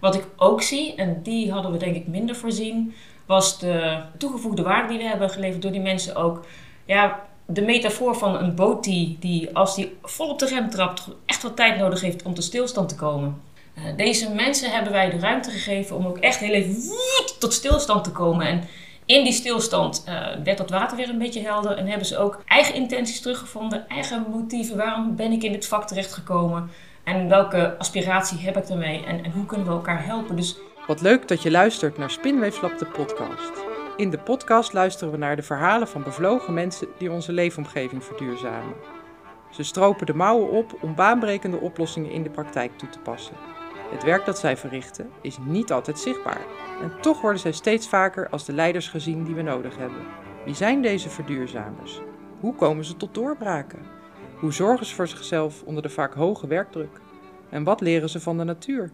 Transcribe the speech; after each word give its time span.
Wat 0.00 0.14
ik 0.14 0.26
ook 0.36 0.62
zie, 0.62 0.94
en 0.94 1.22
die 1.22 1.52
hadden 1.52 1.72
we 1.72 1.78
denk 1.78 1.96
ik 1.96 2.06
minder 2.06 2.36
voorzien, 2.36 2.94
was 3.26 3.58
de 3.58 4.02
toegevoegde 4.18 4.62
waarde 4.62 4.88
die 4.88 4.98
we 4.98 5.04
hebben 5.04 5.30
geleverd 5.30 5.62
door 5.62 5.72
die 5.72 5.80
mensen 5.80 6.16
ook. 6.16 6.44
Ja, 6.84 7.28
de 7.46 7.62
metafoor 7.62 8.16
van 8.16 8.36
een 8.36 8.54
boot 8.54 8.84
die, 8.84 9.16
die 9.20 9.56
als 9.56 9.74
die 9.74 9.96
vol 10.02 10.28
op 10.28 10.38
de 10.38 10.46
rem 10.46 10.70
trapt, 10.70 11.08
echt 11.26 11.42
wat 11.42 11.56
tijd 11.56 11.78
nodig 11.78 12.00
heeft 12.00 12.22
om 12.22 12.34
tot 12.34 12.44
stilstand 12.44 12.88
te 12.88 12.94
komen. 12.94 13.40
Uh, 13.78 13.96
deze 13.96 14.30
mensen 14.30 14.70
hebben 14.70 14.92
wij 14.92 15.10
de 15.10 15.18
ruimte 15.18 15.50
gegeven 15.50 15.96
om 15.96 16.06
ook 16.06 16.18
echt 16.18 16.38
heel 16.38 16.52
even 16.52 16.76
tot 17.38 17.52
stilstand 17.52 18.04
te 18.04 18.12
komen. 18.12 18.46
En 18.46 18.62
in 19.04 19.24
die 19.24 19.32
stilstand 19.32 20.04
uh, 20.08 20.26
werd 20.44 20.58
dat 20.58 20.70
water 20.70 20.96
weer 20.96 21.08
een 21.08 21.18
beetje 21.18 21.42
helder 21.42 21.76
en 21.76 21.86
hebben 21.86 22.06
ze 22.06 22.18
ook 22.18 22.42
eigen 22.46 22.74
intenties 22.74 23.20
teruggevonden, 23.20 23.88
eigen 23.88 24.26
motieven. 24.30 24.76
Waarom 24.76 25.16
ben 25.16 25.32
ik 25.32 25.42
in 25.42 25.52
dit 25.52 25.66
vak 25.66 25.86
terechtgekomen? 25.86 26.70
En 27.04 27.28
welke 27.28 27.78
aspiratie 27.78 28.38
heb 28.38 28.56
ik 28.56 28.66
daarmee? 28.66 29.04
En, 29.04 29.24
en 29.24 29.30
hoe 29.30 29.46
kunnen 29.46 29.66
we 29.66 29.72
elkaar 29.72 30.04
helpen? 30.04 30.36
Dus... 30.36 30.58
Wat 30.86 31.00
leuk 31.00 31.28
dat 31.28 31.42
je 31.42 31.50
luistert 31.50 31.98
naar 31.98 32.10
Spinweefslab, 32.10 32.78
de 32.78 32.86
podcast. 32.86 33.52
In 33.96 34.10
de 34.10 34.18
podcast 34.18 34.72
luisteren 34.72 35.12
we 35.12 35.18
naar 35.18 35.36
de 35.36 35.42
verhalen 35.42 35.88
van 35.88 36.02
bevlogen 36.02 36.54
mensen 36.54 36.88
die 36.98 37.10
onze 37.10 37.32
leefomgeving 37.32 38.04
verduurzamen. 38.04 38.74
Ze 39.50 39.62
stropen 39.62 40.06
de 40.06 40.14
mouwen 40.14 40.50
op 40.50 40.78
om 40.80 40.94
baanbrekende 40.94 41.56
oplossingen 41.56 42.10
in 42.10 42.22
de 42.22 42.30
praktijk 42.30 42.78
toe 42.78 42.88
te 42.88 42.98
passen. 42.98 43.34
Het 43.90 44.02
werk 44.04 44.24
dat 44.24 44.38
zij 44.38 44.56
verrichten 44.56 45.10
is 45.20 45.38
niet 45.46 45.72
altijd 45.72 45.98
zichtbaar. 45.98 46.40
En 46.82 47.00
toch 47.00 47.20
worden 47.20 47.40
zij 47.40 47.52
steeds 47.52 47.88
vaker 47.88 48.28
als 48.28 48.44
de 48.44 48.52
leiders 48.52 48.88
gezien 48.88 49.24
die 49.24 49.34
we 49.34 49.42
nodig 49.42 49.76
hebben. 49.76 50.06
Wie 50.44 50.54
zijn 50.54 50.82
deze 50.82 51.08
verduurzamers? 51.08 52.00
Hoe 52.40 52.54
komen 52.54 52.84
ze 52.84 52.96
tot 52.96 53.14
doorbraken? 53.14 53.99
Hoe 54.40 54.52
zorgen 54.52 54.86
ze 54.86 54.94
voor 54.94 55.08
zichzelf 55.08 55.62
onder 55.62 55.82
de 55.82 55.88
vaak 55.88 56.14
hoge 56.14 56.46
werkdruk? 56.46 57.00
En 57.50 57.64
wat 57.64 57.80
leren 57.80 58.08
ze 58.08 58.20
van 58.20 58.38
de 58.38 58.44
natuur? 58.44 58.90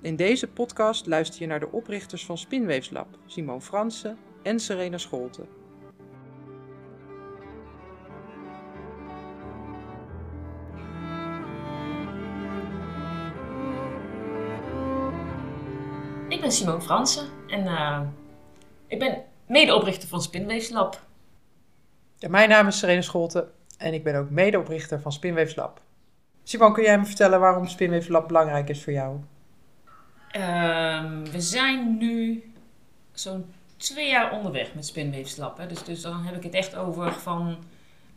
In 0.00 0.16
deze 0.16 0.48
podcast 0.48 1.06
luister 1.06 1.40
je 1.40 1.46
naar 1.46 1.60
de 1.60 1.72
oprichters 1.72 2.26
van 2.26 2.38
Spinweefslab, 2.38 3.06
Simon 3.26 3.62
Fransen 3.62 4.18
en 4.42 4.60
Serena 4.60 4.98
Scholten. 4.98 5.46
Ik 16.28 16.40
ben 16.40 16.52
Simon 16.52 16.82
Fransen 16.82 17.26
en 17.48 17.64
uh, 17.64 18.00
ik 18.86 18.98
ben 18.98 19.24
medeoprichter 19.46 20.08
van 20.08 20.22
Spinweefslab. 20.22 21.02
Ja, 22.16 22.28
mijn 22.28 22.48
naam 22.48 22.66
is 22.66 22.78
Serena 22.78 23.00
Scholten 23.00 23.54
en 23.76 23.94
ik 23.94 24.04
ben 24.04 24.14
ook 24.16 24.30
medeoprichter 24.30 25.00
van 25.00 25.12
Spinweefslab. 25.12 25.80
Simon, 26.42 26.72
kun 26.72 26.82
jij 26.82 26.98
me 26.98 27.04
vertellen 27.04 27.40
waarom 27.40 27.66
Spinweefslab 27.66 28.26
belangrijk 28.26 28.68
is 28.68 28.84
voor 28.84 28.92
jou? 28.92 29.16
Um, 30.36 31.30
we 31.30 31.40
zijn 31.40 31.98
nu 31.98 32.44
zo'n 33.12 33.44
twee 33.76 34.08
jaar 34.08 34.32
onderweg 34.32 34.74
met 34.74 34.86
Spinweefslab. 34.86 35.58
Hè. 35.58 35.66
Dus, 35.66 35.84
dus 35.84 36.00
dan 36.00 36.22
heb 36.24 36.36
ik 36.36 36.42
het 36.42 36.54
echt 36.54 36.76
over 36.76 37.12
van 37.12 37.56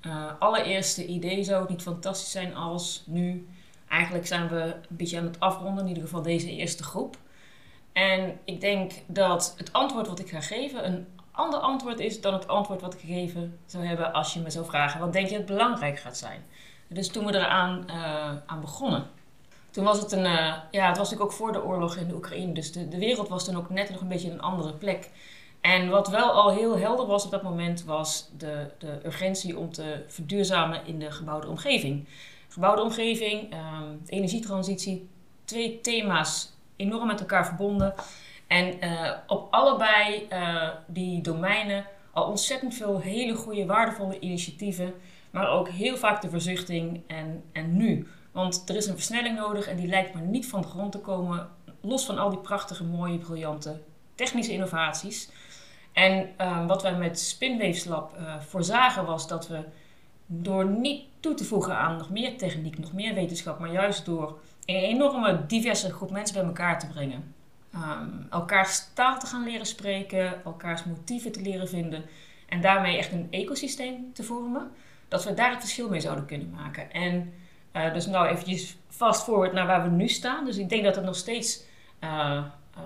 uh, 0.06 0.32
allereerste 0.40 1.06
idee 1.06 1.44
zou 1.44 1.62
het 1.62 1.70
niet 1.70 1.82
fantastisch 1.82 2.32
zijn 2.32 2.56
als 2.56 3.04
nu. 3.06 3.48
Eigenlijk 3.88 4.28
zijn 4.28 4.48
we 4.48 4.62
een 4.62 4.96
beetje 4.96 5.18
aan 5.18 5.26
het 5.26 5.40
afronden, 5.40 5.84
in 5.84 5.88
ieder 5.88 6.04
geval 6.04 6.22
deze 6.22 6.52
eerste 6.52 6.84
groep. 6.84 7.18
En 7.94 8.40
ik 8.44 8.62
denk 8.62 8.92
dat 9.06 9.54
het 9.58 9.74
antwoord 9.74 10.08
wat 10.08 10.20
ik 10.20 10.30
ga 10.30 10.42
geven 10.42 10.86
een 10.86 11.08
ander 11.40 11.60
antwoord 11.60 12.00
is 12.00 12.22
dan 12.22 12.34
het 12.34 12.48
antwoord 12.48 12.82
wat 12.82 12.94
ik 12.94 13.00
gegeven 13.00 13.60
zou 13.66 13.86
hebben 13.86 14.14
als 14.14 14.34
je 14.34 14.40
me 14.40 14.50
zou 14.50 14.66
vragen: 14.66 15.00
wat 15.00 15.14
denk 15.14 15.28
je 15.30 15.36
het 15.36 15.46
belangrijk 15.46 16.00
gaat 16.00 16.18
zijn? 16.18 16.46
Dus 16.88 17.08
toen 17.08 17.26
we 17.26 17.36
eraan 17.36 17.84
uh, 17.88 17.96
aan 18.46 18.62
begonnen, 18.62 19.08
toen 19.72 19.84
was 19.84 20.00
het 20.00 20.12
een, 20.12 20.26
uh, 20.26 20.54
ja, 20.72 20.88
het 20.88 20.98
was 20.98 21.10
natuurlijk 21.10 21.22
ook 21.22 21.32
voor 21.32 21.52
de 21.52 21.64
oorlog 21.64 21.96
in 21.96 22.08
de 22.08 22.16
Oekraïne, 22.16 22.54
dus 22.54 22.72
de, 22.72 22.88
de 22.88 22.98
wereld 22.98 23.28
was 23.30 23.46
toen 23.46 23.58
ook 23.58 23.70
net 23.70 23.90
nog 23.90 24.02
een 24.02 24.08
beetje 24.08 24.32
een 24.32 24.42
andere 24.42 24.74
plek. 24.74 25.10
En 25.62 25.90
wat 25.90 26.08
wel 26.08 26.32
al 26.32 26.52
heel 26.52 26.78
helder 26.78 27.06
was 27.06 27.26
op 27.26 27.32
dat 27.32 27.44
moment, 27.44 27.84
was 27.84 28.30
de, 28.38 28.72
de 28.78 29.00
urgentie 29.06 29.58
om 29.58 29.72
te 29.72 30.04
verduurzamen 30.08 30.86
in 30.86 31.00
de 31.00 31.12
gebouwde 31.12 31.48
omgeving. 31.48 32.08
Gebouwde 32.48 32.82
omgeving, 32.82 33.54
um, 33.54 34.02
energietransitie, 34.06 35.10
twee 35.46 35.82
thema's 35.82 36.52
enorm 36.76 37.08
met 37.08 37.20
elkaar 37.20 37.46
verbonden. 37.46 37.94
En 38.50 38.84
uh, 38.84 39.12
op 39.28 39.54
allebei 39.54 40.28
uh, 40.34 40.70
die 40.88 41.22
domeinen 41.22 41.86
al 42.14 42.24
ontzettend 42.24 42.74
veel 42.74 43.00
hele 43.00 43.36
goede, 43.36 43.66
waardevolle 43.66 44.20
initiatieven, 44.20 44.94
maar 45.32 45.50
ook 45.50 45.70
heel 45.70 45.98
vaak 45.98 46.22
de 46.22 46.30
verzuchting 46.30 47.02
en, 47.08 47.44
en 47.52 47.78
nu. 47.78 48.08
Want 48.32 48.70
er 48.70 48.76
is 48.76 48.88
een 48.88 48.96
versnelling 48.96 49.38
nodig 49.38 49.68
en 49.68 49.76
die 49.76 49.88
lijkt 49.88 50.14
maar 50.14 50.24
niet 50.24 50.48
van 50.48 50.62
de 50.62 50.68
grond 50.68 50.92
te 50.92 51.00
komen, 51.00 51.50
los 51.82 52.06
van 52.06 52.18
al 52.18 52.30
die 52.30 52.40
prachtige, 52.40 52.84
mooie, 52.84 53.18
briljante 53.18 53.82
technische 54.16 54.54
innovaties. 54.54 55.30
En 55.94 56.30
uh, 56.42 56.68
wat 56.68 56.82
wij 56.82 56.96
met 56.96 57.20
Spinweefslab 57.20 58.18
uh, 58.20 58.40
voorzagen 58.40 59.06
was 59.06 59.28
dat 59.28 59.48
we 59.48 59.64
door 60.26 60.66
niet 60.66 61.04
toe 61.20 61.34
te 61.34 61.44
voegen 61.44 61.78
aan 61.78 61.98
nog 61.98 62.10
meer 62.10 62.38
techniek, 62.38 62.78
nog 62.78 62.94
meer 62.94 63.14
wetenschap, 63.14 63.60
maar 63.60 63.72
juist 63.72 64.06
door 64.06 64.40
een 64.66 64.76
enorme 64.76 65.46
diverse 65.46 65.94
groep 65.94 66.12
mensen 66.12 66.36
bij 66.36 66.46
elkaar 66.46 66.80
te 66.80 66.88
brengen. 66.88 67.34
Um, 67.76 68.28
elkaars 68.30 68.88
taal 68.94 69.20
te 69.20 69.26
gaan 69.26 69.44
leren 69.44 69.66
spreken, 69.66 70.44
elkaars 70.44 70.84
motieven 70.84 71.32
te 71.32 71.42
leren 71.42 71.68
vinden 71.68 72.06
en 72.48 72.62
daarmee 72.62 72.98
echt 72.98 73.12
een 73.12 73.28
ecosysteem 73.30 74.14
te 74.14 74.24
vormen, 74.24 74.72
dat 75.08 75.24
we 75.24 75.34
daar 75.34 75.52
het 75.52 75.60
verschil 75.60 75.90
mee 75.90 76.00
zouden 76.00 76.26
kunnen 76.26 76.50
maken. 76.50 76.92
En 76.92 77.34
uh, 77.74 77.94
dus 77.94 78.06
nou 78.06 78.28
eventjes 78.28 78.78
fast 78.88 79.24
forward 79.24 79.54
naar 79.54 79.68
waar 79.68 79.84
we 79.84 79.90
nu 79.90 80.08
staan. 80.08 80.46
Dus 80.46 80.58
ik 80.58 80.70
denk 80.70 80.84
dat 80.84 80.96
het 80.96 81.06
nog 81.06 81.16
steeds 81.16 81.64
uh, 82.04 82.10
uh, 82.10 82.84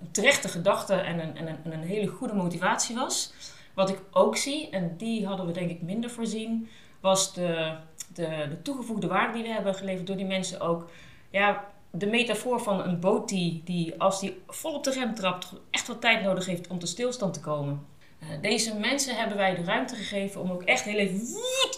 een 0.00 0.10
terechte 0.10 0.48
gedachte 0.48 0.94
en 0.94 1.18
een, 1.18 1.36
en, 1.36 1.46
een, 1.46 1.56
en 1.64 1.72
een 1.72 1.86
hele 1.86 2.06
goede 2.06 2.34
motivatie 2.34 2.94
was. 2.94 3.32
Wat 3.74 3.90
ik 3.90 4.02
ook 4.10 4.36
zie, 4.36 4.70
en 4.70 4.96
die 4.96 5.26
hadden 5.26 5.46
we 5.46 5.52
denk 5.52 5.70
ik 5.70 5.82
minder 5.82 6.10
voorzien, 6.10 6.68
was 7.00 7.34
de, 7.34 7.76
de, 8.14 8.46
de 8.48 8.62
toegevoegde 8.62 9.06
waarde 9.06 9.32
die 9.32 9.42
we 9.42 9.48
hebben 9.48 9.74
geleverd 9.74 10.06
door 10.06 10.16
die 10.16 10.26
mensen 10.26 10.60
ook. 10.60 10.90
Ja, 11.30 11.64
de 11.90 12.06
metafoor 12.06 12.60
van 12.60 12.80
een 12.80 13.00
boot 13.00 13.28
die, 13.28 13.62
die 13.64 14.00
als 14.00 14.20
die 14.20 14.42
vol 14.46 14.74
op 14.74 14.84
de 14.84 14.90
rem 14.90 15.14
trapt, 15.14 15.52
echt 15.70 15.86
wat 15.86 16.00
tijd 16.00 16.22
nodig 16.22 16.46
heeft 16.46 16.68
om 16.68 16.78
tot 16.78 16.88
stilstand 16.88 17.34
te 17.34 17.40
komen. 17.40 17.86
Uh, 18.22 18.28
deze 18.42 18.74
mensen 18.74 19.16
hebben 19.16 19.36
wij 19.36 19.54
de 19.54 19.64
ruimte 19.64 19.94
gegeven 19.94 20.40
om 20.40 20.50
ook 20.50 20.62
echt 20.62 20.84
heel 20.84 20.98
even 20.98 21.20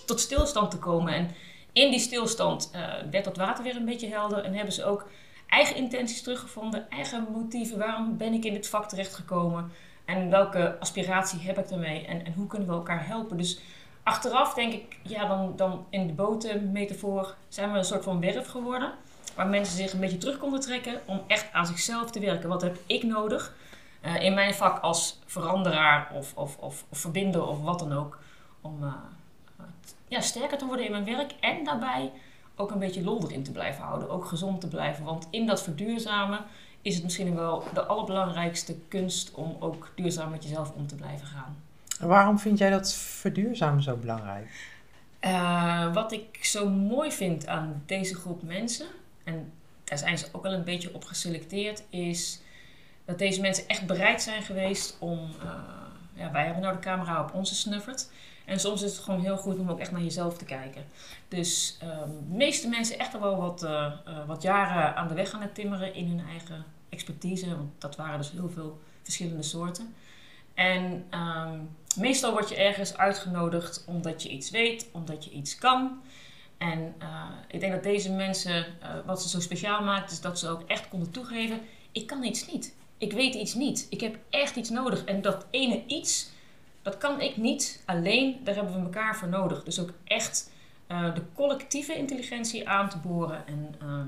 tot 0.07 0.21
stilstand 0.21 0.71
te 0.71 0.79
komen. 0.79 1.15
En 1.15 1.31
in 1.73 1.91
die 1.91 2.01
stilstand 2.01 2.71
uh, 2.75 3.11
werd 3.11 3.25
dat 3.25 3.37
water 3.37 3.65
weer 3.65 3.77
een 3.77 3.85
beetje 3.85 4.09
helder 4.09 4.45
en 4.45 4.55
hebben 4.55 4.75
ze 4.75 4.85
ook 4.85 5.09
eigen 5.49 5.77
intenties 5.77 6.23
teruggevonden, 6.23 6.91
eigen 6.91 7.27
motieven. 7.33 7.79
Waarom 7.79 8.17
ben 8.17 8.33
ik 8.33 8.45
in 8.45 8.53
dit 8.53 8.69
vak 8.69 8.89
terechtgekomen? 8.89 9.73
En 10.05 10.31
welke 10.31 10.77
aspiratie 10.81 11.41
heb 11.41 11.59
ik 11.59 11.69
daarmee? 11.69 12.07
En, 12.07 12.25
en 12.25 12.33
hoe 12.33 12.47
kunnen 12.47 12.69
we 12.69 12.75
elkaar 12.75 13.07
helpen? 13.07 13.37
Dus 13.37 13.61
achteraf 14.03 14.55
denk 14.55 14.73
ik, 14.73 14.99
ja, 15.03 15.27
dan, 15.27 15.53
dan 15.57 15.87
in 15.91 16.07
de 16.07 16.13
botenmetafoor 16.13 17.35
zijn 17.49 17.73
we 17.73 17.79
een 17.79 17.85
soort 17.85 18.05
van 18.05 18.21
werf 18.21 18.47
geworden. 18.47 18.93
Waar 19.35 19.47
mensen 19.47 19.77
zich 19.77 19.93
een 19.93 20.01
beetje 20.01 20.19
terug 20.19 20.39
konden 20.39 20.61
trekken 20.61 21.01
om 21.05 21.23
echt 21.27 21.53
aan 21.53 21.67
zichzelf 21.67 22.11
te 22.11 22.21
werken. 22.21 22.49
Wat 22.49 22.63
heb 22.63 22.79
ik 22.87 23.03
nodig 23.03 23.55
uh, 24.05 24.23
in 24.23 24.35
mijn 24.35 24.55
vak 24.55 24.79
als 24.79 25.19
veranderaar 25.27 26.11
of, 26.15 26.33
of, 26.35 26.57
of, 26.57 26.85
of 26.89 26.99
verbinder 26.99 27.47
of 27.47 27.61
wat 27.61 27.79
dan 27.79 27.93
ook. 27.93 28.19
Om 28.61 28.83
uh, 28.83 28.93
ja, 30.09 30.21
sterker 30.21 30.59
te 30.59 30.67
worden 30.67 30.85
in 30.85 30.91
mijn 30.91 31.05
werk 31.05 31.33
en 31.41 31.65
daarbij 31.65 32.13
ook 32.57 32.71
een 32.71 32.79
beetje 32.79 33.05
lol 33.05 33.23
erin 33.23 33.43
te 33.43 33.53
blijven 33.53 33.85
houden. 33.85 34.11
Ook 34.11 34.25
gezond 34.25 34.61
te 34.61 34.69
blijven. 34.69 35.05
Want 35.05 35.29
in 35.31 35.47
dat 35.47 35.63
verduurzamen 35.63 36.45
is 36.83 36.95
het 36.95 37.05
misschien 37.05 37.35
wel 37.35 37.65
de 37.75 37.85
allerbelangrijkste 37.85 38.77
kunst 38.89 39.35
om 39.35 39.57
ook 39.61 39.93
duurzaam 39.95 40.31
met 40.31 40.43
jezelf 40.43 40.71
om 40.71 40.87
te 40.87 40.95
blijven 40.95 41.27
gaan. 41.27 41.57
Waarom 42.01 42.39
vind 42.39 42.59
jij 42.59 42.71
dat 42.71 42.95
verduurzamen 42.95 43.83
zo 43.83 43.97
belangrijk? 43.97 44.71
Uh, 45.21 45.95
wat 45.95 46.13
ik 46.13 46.45
zo 46.45 46.69
mooi 46.69 47.13
vind 47.13 47.47
aan 47.47 47.83
deze 47.87 48.15
groep 48.15 48.43
mensen, 48.43 48.87
en 49.25 49.53
daar 49.85 49.99
zijn 49.99 50.19
ze 50.19 50.27
ook 50.33 50.43
wel 50.43 50.53
een 50.53 50.65
beetje 50.65 50.95
op 50.95 51.05
geselecteerd, 51.05 51.83
is 51.91 52.41
dat 53.05 53.19
deze 53.19 53.41
mensen 53.41 53.69
echt 53.69 53.87
bereid 53.87 54.23
zijn 54.23 54.43
geweest 54.43 54.97
om. 54.99 55.19
Uh, 55.19 55.55
ja, 56.15 56.31
wij 56.31 56.45
hebben 56.45 56.63
nou 56.63 56.75
de 56.75 56.81
camera 56.81 57.23
op 57.23 57.35
onze 57.35 57.55
snuffert. 57.55 58.11
En 58.45 58.61
soms 58.61 58.83
is 58.83 58.93
het 58.93 59.05
gewoon 59.05 59.21
heel 59.21 59.37
goed 59.37 59.59
om 59.59 59.71
ook 59.71 59.79
echt 59.79 59.91
naar 59.91 60.03
jezelf 60.03 60.39
te 60.39 60.45
kijken. 60.45 60.85
Dus 61.29 61.79
um, 61.83 62.29
de 62.29 62.37
meeste 62.37 62.69
mensen 62.69 62.99
echt 62.99 63.19
wel 63.19 63.37
wat, 63.37 63.63
uh, 63.63 63.71
uh, 64.09 64.27
wat 64.27 64.43
jaren 64.43 64.97
aan 64.97 65.09
de 65.09 65.15
weg 65.15 65.31
gaan 65.31 65.43
het 65.43 65.55
timmeren 65.55 65.95
in 65.95 66.09
hun 66.09 66.27
eigen 66.29 66.65
expertise. 66.89 67.57
Want 67.57 67.71
dat 67.79 67.97
waren 67.97 68.19
dus 68.19 68.31
heel 68.31 68.51
veel 68.51 68.81
verschillende 69.03 69.43
soorten. 69.43 69.95
En 70.55 71.05
um, 71.11 71.69
meestal 71.97 72.33
word 72.33 72.49
je 72.49 72.57
ergens 72.57 72.97
uitgenodigd 72.97 73.85
omdat 73.87 74.23
je 74.23 74.29
iets 74.29 74.51
weet, 74.51 74.87
omdat 74.93 75.25
je 75.25 75.31
iets 75.31 75.59
kan. 75.59 76.03
En 76.63 76.95
uh, 77.03 77.25
ik 77.49 77.61
denk 77.61 77.73
dat 77.73 77.83
deze 77.83 78.13
mensen, 78.13 78.67
wat 79.07 79.23
ze 79.23 79.29
zo 79.29 79.41
speciaal 79.41 79.83
maakt, 79.83 80.11
is 80.11 80.21
dat 80.21 80.39
ze 80.39 80.49
ook 80.49 80.63
echt 80.67 80.89
konden 80.89 81.11
toegeven: 81.11 81.61
ik 81.93 82.07
kan 82.07 82.25
iets 82.25 82.53
niet. 82.53 82.75
Ik 82.99 83.13
weet 83.13 83.35
iets 83.35 83.55
niet. 83.55 83.87
Ik 83.91 84.01
heb 84.01 84.17
echt 84.31 84.57
iets 84.57 84.71
nodig. 84.71 85.05
En 85.05 85.23
dat 85.23 85.47
ene 85.51 85.83
iets, 85.87 86.31
dat 86.83 86.99
kan 86.99 87.21
ik 87.21 87.37
niet 87.37 87.83
alleen. 87.87 88.41
Daar 88.45 88.55
hebben 88.55 88.75
we 88.75 88.81
elkaar 88.81 89.17
voor 89.17 89.29
nodig. 89.29 89.65
Dus 89.65 89.81
ook 89.81 89.93
echt 90.05 90.51
uh, 90.89 91.15
de 91.15 91.23
collectieve 91.35 91.95
intelligentie 91.95 92.69
aan 92.69 92.89
te 92.89 92.99
boren. 92.99 93.47
En 93.47 93.75
uh, 93.83 94.01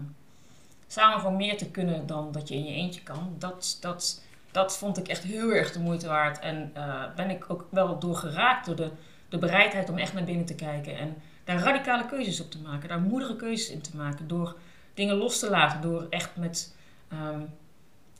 samen 0.86 1.20
gewoon 1.20 1.36
meer 1.36 1.56
te 1.56 1.70
kunnen 1.70 2.06
dan 2.06 2.32
dat 2.32 2.48
je 2.48 2.54
in 2.54 2.64
je 2.64 2.74
eentje 2.74 3.02
kan. 3.02 3.34
Dat, 3.38 3.78
dat, 3.80 4.22
dat 4.50 4.76
vond 4.76 4.98
ik 4.98 5.08
echt 5.08 5.22
heel 5.22 5.50
erg 5.50 5.72
de 5.72 5.80
moeite 5.80 6.08
waard. 6.08 6.38
En 6.38 6.72
ben 7.16 7.30
ik 7.30 7.50
ook 7.50 7.66
wel 7.70 7.98
door 7.98 8.16
geraakt 8.16 8.66
door 8.66 8.76
de, 8.76 8.90
de 9.28 9.38
bereidheid 9.38 9.88
om 9.88 9.98
echt 9.98 10.12
naar 10.12 10.24
binnen 10.24 10.46
te 10.46 10.54
kijken. 10.54 10.98
En 10.98 11.16
daar 11.44 11.58
radicale 11.58 12.06
keuzes 12.06 12.40
op 12.40 12.50
te 12.50 12.60
maken. 12.60 12.88
Daar 12.88 13.00
moedige 13.00 13.36
keuzes 13.36 13.70
in 13.70 13.80
te 13.80 13.96
maken. 13.96 14.28
Door 14.28 14.56
dingen 14.94 15.16
los 15.16 15.38
te 15.38 15.50
laten. 15.50 15.80
Door 15.80 16.06
echt 16.10 16.36
met, 16.36 16.76
um, 17.12 17.54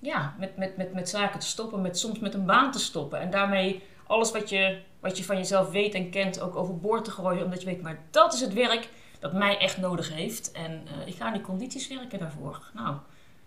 ja, 0.01 0.35
met, 0.39 0.57
met, 0.57 0.77
met, 0.77 0.95
met 0.95 1.09
zaken 1.09 1.41
te 1.41 1.47
stoppen. 1.47 1.83
Met, 1.83 1.99
soms 1.99 2.19
met 2.19 2.35
een 2.35 2.45
baan 2.45 2.73
te 2.73 2.79
stoppen. 2.79 3.21
En 3.21 3.31
daarmee 3.31 3.83
alles 4.07 4.33
wat 4.33 4.49
je, 4.49 4.81
wat 5.01 5.19
je 5.19 5.25
van 5.25 5.37
jezelf 5.37 5.71
weet 5.71 5.95
en 5.95 6.11
kent 6.11 6.41
ook 6.41 6.57
overboord 6.57 7.05
te 7.05 7.11
gooien. 7.11 7.45
Omdat 7.45 7.61
je 7.61 7.67
weet, 7.67 7.83
maar 7.83 7.99
dat 8.11 8.35
is 8.35 8.41
het 8.41 8.53
werk 8.53 8.89
dat 9.19 9.33
mij 9.33 9.59
echt 9.59 9.77
nodig 9.77 10.13
heeft. 10.15 10.53
En 10.53 10.87
uh, 10.87 11.07
ik 11.07 11.15
ga 11.15 11.27
in 11.27 11.33
die 11.33 11.43
condities 11.43 11.89
werken 11.89 12.19
daarvoor. 12.19 12.71
Nou, 12.75 12.97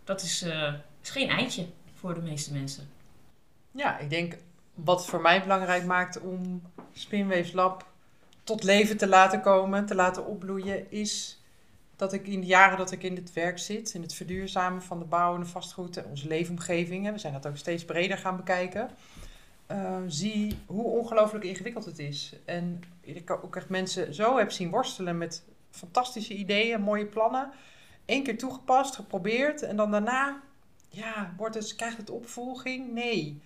dat 0.03 0.21
is, 0.21 0.43
uh, 0.43 0.73
is 1.01 1.09
geen 1.09 1.29
eindje 1.29 1.65
voor 1.93 2.13
de 2.13 2.21
meeste 2.21 2.53
mensen. 2.53 2.89
Ja, 3.71 3.97
ik 3.97 4.09
denk 4.09 4.37
wat 4.73 5.05
voor 5.05 5.21
mij 5.21 5.41
belangrijk 5.41 5.85
maakt 5.85 6.21
om 6.21 6.61
Spinweefs 6.93 7.51
Lab 7.51 7.85
tot 8.47 8.63
leven 8.63 8.97
te 8.97 9.07
laten 9.07 9.41
komen, 9.41 9.85
te 9.85 9.95
laten 9.95 10.25
opbloeien, 10.25 10.91
is 10.91 11.41
dat 11.95 12.13
ik 12.13 12.27
in 12.27 12.39
de 12.39 12.45
jaren 12.45 12.77
dat 12.77 12.91
ik 12.91 13.03
in 13.03 13.15
het 13.15 13.33
werk 13.33 13.59
zit, 13.59 13.93
in 13.93 14.01
het 14.01 14.13
verduurzamen 14.13 14.81
van 14.81 14.99
de 14.99 15.05
bouw 15.05 15.33
en 15.33 15.39
de 15.39 15.45
vastgoed 15.45 15.97
en 15.97 16.05
onze 16.05 16.27
leefomgevingen, 16.27 17.13
we 17.13 17.19
zijn 17.19 17.33
dat 17.33 17.47
ook 17.47 17.57
steeds 17.57 17.85
breder 17.85 18.17
gaan 18.17 18.35
bekijken, 18.35 18.89
uh, 19.71 19.97
zie 20.07 20.57
hoe 20.65 20.83
ongelooflijk 20.83 21.43
ingewikkeld 21.43 21.85
het 21.85 21.99
is. 21.99 22.35
En 22.45 22.83
ik 23.01 23.31
ook 23.31 23.55
echt 23.55 23.69
mensen 23.69 24.13
zo 24.13 24.37
heb 24.37 24.51
zien 24.51 24.69
worstelen 24.69 25.17
met 25.17 25.43
fantastische 25.71 26.33
ideeën, 26.33 26.81
mooie 26.81 27.05
plannen. 27.05 27.51
Eén 28.05 28.23
keer 28.23 28.37
toegepast, 28.37 28.95
geprobeerd 28.95 29.61
en 29.61 29.75
dan 29.75 29.91
daarna, 29.91 30.41
ja, 30.89 31.33
wordt 31.37 31.55
het, 31.55 31.75
krijgt 31.75 31.97
het 31.97 32.09
opvolging? 32.09 32.93
Nee. 32.93 33.41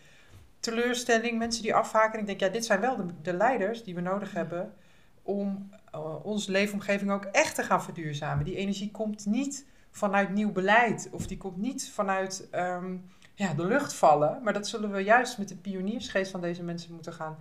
Teleurstelling, 0.59 1.38
mensen 1.38 1.63
die 1.63 1.75
afhaken. 1.75 2.19
Ik 2.19 2.25
denk, 2.25 2.39
ja, 2.39 2.50
dit 2.50 2.65
zijn 2.65 2.80
wel 2.80 2.95
de, 2.95 3.06
de 3.21 3.33
leiders 3.33 3.83
die 3.83 3.95
we 3.95 4.01
nodig 4.01 4.33
hebben 4.33 4.74
om 5.22 5.70
uh, 5.96 6.26
onze 6.26 6.52
leefomgeving 6.52 7.12
ook 7.12 7.26
echt 7.26 7.56
te 7.56 7.64
gaan 7.64 7.84
verduurzamen. 7.84 8.46
Die 8.46 8.56
energie 8.56 8.92
komt 8.92 9.26
niet 9.26 9.66
vanuit 9.92 10.30
nieuw 10.30 10.52
beleid 10.52 11.10
of 11.12 11.28
die 11.28 11.38
komt 11.38 11.58
niet 11.58 11.90
vanuit 11.90 12.48
um, 12.56 13.06
ja, 13.34 13.54
de 13.54 13.66
lucht 13.66 13.94
vallen. 13.94 14.40
Maar 14.44 14.54
dat 14.54 14.68
zullen 14.68 14.92
we 14.92 15.00
juist 15.00 15.38
met 15.38 15.50
de 15.50 15.56
pioniersgeest 15.56 16.32
van 16.32 16.42
deze 16.42 16.64
mensen 16.64 16.94
moeten 16.94 17.14
gaan 17.14 17.38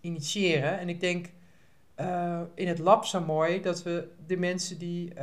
initiëren. 0.00 0.78
En 0.78 0.88
ik 0.88 1.00
denk 1.00 1.30
uh, 2.00 2.40
in 2.54 2.68
het 2.68 2.78
lab 2.78 3.04
zo 3.04 3.20
mooi 3.20 3.60
dat 3.60 3.82
we 3.82 4.08
de 4.26 4.36
mensen 4.36 4.78
die 4.78 5.14
uh, 5.14 5.22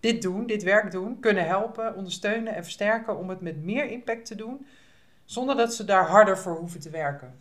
dit 0.00 0.22
doen, 0.22 0.46
dit 0.46 0.62
werk 0.62 0.90
doen, 0.90 1.20
kunnen 1.20 1.46
helpen, 1.46 1.96
ondersteunen 1.96 2.54
en 2.54 2.62
versterken 2.62 3.18
om 3.18 3.28
het 3.28 3.40
met 3.40 3.64
meer 3.64 3.90
impact 3.90 4.26
te 4.26 4.34
doen, 4.34 4.66
zonder 5.24 5.56
dat 5.56 5.74
ze 5.74 5.84
daar 5.84 6.08
harder 6.08 6.38
voor 6.38 6.56
hoeven 6.56 6.80
te 6.80 6.90
werken. 6.90 7.34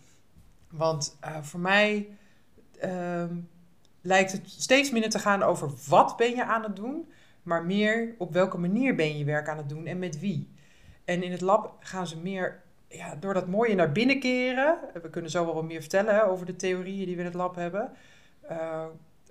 Want 0.69 1.18
voor 1.42 1.60
mij 1.60 2.10
ehm, 2.80 3.36
lijkt 4.01 4.31
het 4.31 4.50
steeds 4.50 4.92
minder 4.92 5.10
te 5.10 5.19
gaan 5.19 5.44
over 5.44 5.72
wat 5.88 6.18
ben 6.18 6.36
je 6.36 6.44
aan 6.44 6.63
het 6.63 6.75
doen, 6.75 7.12
maar 7.44 7.66
meer 7.66 8.16
op 8.18 8.34
welke 8.34 8.57
manier 8.57 8.96
ben 8.96 9.18
je 9.18 9.24
werk 9.24 9.48
aan 9.48 9.57
het 9.57 9.69
doen 9.69 9.86
en 9.86 10.00
met 10.00 10.19
wie. 10.19 10.50
En 11.06 11.24
in 11.24 11.31
het 11.31 11.42
lab 11.42 11.75
gaan 11.80 12.07
ze 12.07 12.19
meer 12.19 12.62
ja, 12.88 13.16
door 13.16 13.34
dat 13.34 13.48
mooie 13.48 13.75
naar 13.75 13.92
binnen 13.92 14.19
keren. 14.19 14.78
We 15.01 15.10
kunnen 15.10 15.31
zo 15.31 15.46
wel 15.46 15.63
meer 15.63 15.81
vertellen 15.81 16.28
over 16.28 16.46
de 16.46 16.56
theorieën 16.56 17.06
die 17.06 17.16
we 17.16 17.22
in 17.22 17.28
het 17.28 17.36
lab 17.36 17.56
hebben. 17.56 17.92
Uh, 18.51 18.86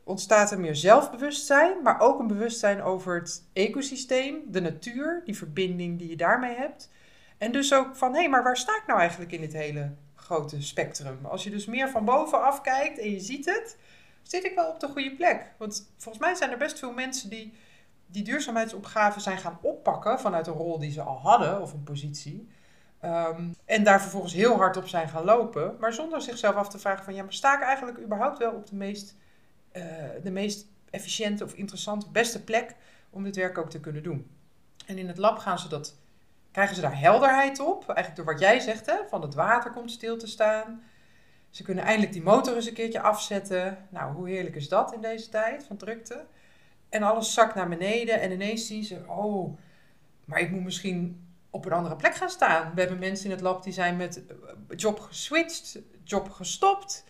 ontstaat 0.05 0.51
er 0.51 0.61
meer 0.61 0.77
zelfbewustzijn, 0.77 1.83
maar 1.83 2.01
ook 2.01 2.19
een 2.19 2.27
bewustzijn 2.27 2.83
over 2.83 3.15
het 3.15 3.45
ecosysteem, 3.53 4.37
de 4.47 4.61
natuur, 4.61 5.23
die 5.25 5.37
verbinding 5.37 5.99
die 5.99 6.09
je 6.09 6.17
daarmee 6.17 6.55
hebt. 6.55 6.91
En 7.39 7.53
dus 7.53 7.75
ook 7.75 7.97
van, 7.97 8.13
hé, 8.13 8.19
hey, 8.19 8.29
maar 8.29 8.43
waar 8.43 8.57
sta 8.57 8.77
ik 8.77 8.87
nou 8.87 8.99
eigenlijk 9.01 9.33
in 9.33 9.41
dit 9.41 9.53
hele 9.53 9.91
grote 10.15 10.63
spectrum? 10.63 11.19
Als 11.23 11.45
je 11.45 11.51
dus 11.51 11.67
meer 11.67 11.89
van 11.89 12.05
bovenaf 12.05 12.61
kijkt 12.61 12.99
en 12.99 13.11
je 13.11 13.21
ziet 13.21 13.45
het, 13.45 13.77
zit 14.23 14.45
ik 14.45 14.55
wel 14.55 14.69
op 14.71 14.81
de 14.81 14.89
goede 14.89 15.15
plek. 15.17 15.53
Want 15.59 15.91
volgens 15.97 16.25
mij 16.25 16.35
zijn 16.35 16.51
er 16.51 16.59
best 16.59 16.79
veel 16.79 16.93
mensen 16.93 17.31
die 17.31 17.55
die 18.11 18.23
duurzaamheidsopgave 18.23 19.21
zijn 19.21 19.39
gaan 19.39 19.59
oppakken 19.63 20.21
vanuit 20.21 20.47
een 20.47 20.53
rol 20.53 20.79
die 20.79 20.93
ze 20.93 21.03
al 21.03 21.19
hadden 21.19 21.63
of 21.63 21.73
een 21.73 21.83
positie. 21.83 22.49
Um, 23.05 23.55
en 23.65 23.85
daar 23.85 24.01
vervolgens 24.01 24.33
heel 24.33 24.57
hard 24.57 24.77
op 24.77 24.89
zijn 24.89 25.09
gaan 25.09 25.25
lopen, 25.25 25.77
maar 25.81 25.93
zonder 25.93 26.23
zichzelf 26.23 26.55
af 26.55 26.69
te 26.69 26.79
vragen 26.79 27.05
van 27.05 27.15
ja, 27.15 27.23
maar 27.23 27.33
sta 27.33 27.55
ik 27.55 27.63
eigenlijk 27.63 27.99
überhaupt 27.99 28.39
wel 28.39 28.53
op 28.53 28.67
de 28.67 28.77
meest, 28.77 29.17
uh, 29.73 29.85
de 30.23 30.31
meest 30.31 30.67
efficiënte 30.91 31.45
of 31.45 31.55
interessante, 31.55 32.11
beste 32.11 32.45
plek 32.45 32.75
om 33.11 33.23
dit 33.23 33.37
werk 33.37 33.59
ook 33.59 33.71
te 33.71 33.81
kunnen 33.81 34.03
doen. 34.03 34.31
En 34.87 34.99
in 34.99 35.09
het 35.09 35.19
lab 35.19 35.39
gaan 35.39 35.59
ze 35.59 35.69
dat, 35.69 35.97
krijgen 36.51 36.75
ze 36.75 36.81
daar 36.81 37.01
helderheid 37.01 37.61
op, 37.61 37.89
eigenlijk 37.89 38.17
door 38.17 38.35
wat 38.35 38.41
jij 38.41 38.61
zegt, 38.61 38.87
hè, 38.87 38.97
van 39.09 39.23
het 39.23 39.35
water 39.35 39.71
komt 39.71 39.91
stil 39.91 40.17
te 40.17 40.27
staan. 40.27 40.83
Ze 41.51 41.63
kunnen 41.63 41.85
eindelijk 41.85 42.13
die 42.13 42.23
motor 42.23 42.55
eens 42.55 42.67
een 42.67 42.75
keertje 42.75 43.01
afzetten. 43.01 43.87
Nou, 43.91 44.15
hoe 44.15 44.29
heerlijk 44.29 44.57
is 44.57 44.69
dat 44.69 44.93
in 44.93 45.01
deze 45.01 45.29
tijd 45.29 45.65
van 45.65 45.77
drukte? 45.77 46.25
En 46.89 47.03
alles 47.03 47.35
zakt 47.35 47.55
naar 47.55 47.69
beneden 47.69 48.21
en 48.21 48.33
ineens 48.33 48.67
zien 48.67 48.85
ze, 48.85 49.05
oh, 49.07 49.59
maar 50.25 50.41
ik 50.41 50.51
moet 50.51 50.65
misschien 50.65 51.27
op 51.51 51.65
een 51.65 51.73
andere 51.73 51.97
plek 51.97 52.15
gaan 52.15 52.31
staan. 52.31 52.73
We 52.75 52.81
hebben 52.81 52.99
mensen 52.99 53.25
in 53.25 53.31
het 53.31 53.41
lab 53.41 53.63
die 53.63 53.73
zijn 53.73 53.97
met 53.97 54.27
eh, 54.27 54.37
job 54.77 55.01
geswitcht, 55.01 55.79
job 56.05 56.31
gestopt, 56.31 57.05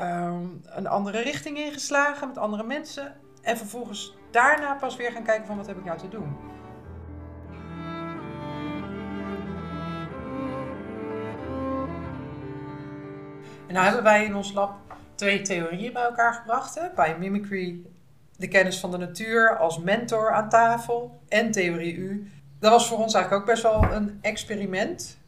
um, 0.00 0.60
een 0.64 0.86
andere 0.86 1.20
richting 1.20 1.58
ingeslagen 1.58 2.28
met 2.28 2.38
andere 2.38 2.62
mensen. 2.62 3.16
En 3.42 3.56
vervolgens 3.56 4.14
daarna 4.30 4.74
pas 4.74 4.96
weer 4.96 5.12
gaan 5.12 5.24
kijken 5.24 5.46
van 5.46 5.56
wat 5.56 5.66
heb 5.66 5.78
ik 5.78 5.84
nou 5.84 5.98
te 5.98 6.08
doen. 6.08 6.36
En 13.72 13.78
nou 13.78 13.90
hebben 13.92 14.12
wij 14.12 14.24
in 14.24 14.36
ons 14.36 14.52
lab 14.52 14.74
twee 15.14 15.42
theorieën 15.42 15.92
bij 15.92 16.02
elkaar 16.02 16.34
gebracht. 16.34 16.74
Hè? 16.74 16.82
Biomimicry, 16.94 17.80
de 18.36 18.48
kennis 18.48 18.80
van 18.80 18.90
de 18.90 18.96
natuur 18.96 19.58
als 19.58 19.78
mentor 19.78 20.32
aan 20.32 20.48
tafel 20.48 21.20
en 21.28 21.50
theorie 21.50 21.94
U. 21.94 22.30
Dat 22.58 22.70
was 22.70 22.88
voor 22.88 22.98
ons 22.98 23.14
eigenlijk 23.14 23.42
ook 23.42 23.50
best 23.50 23.62
wel 23.62 23.84
een 23.92 24.18
experiment. 24.22 25.18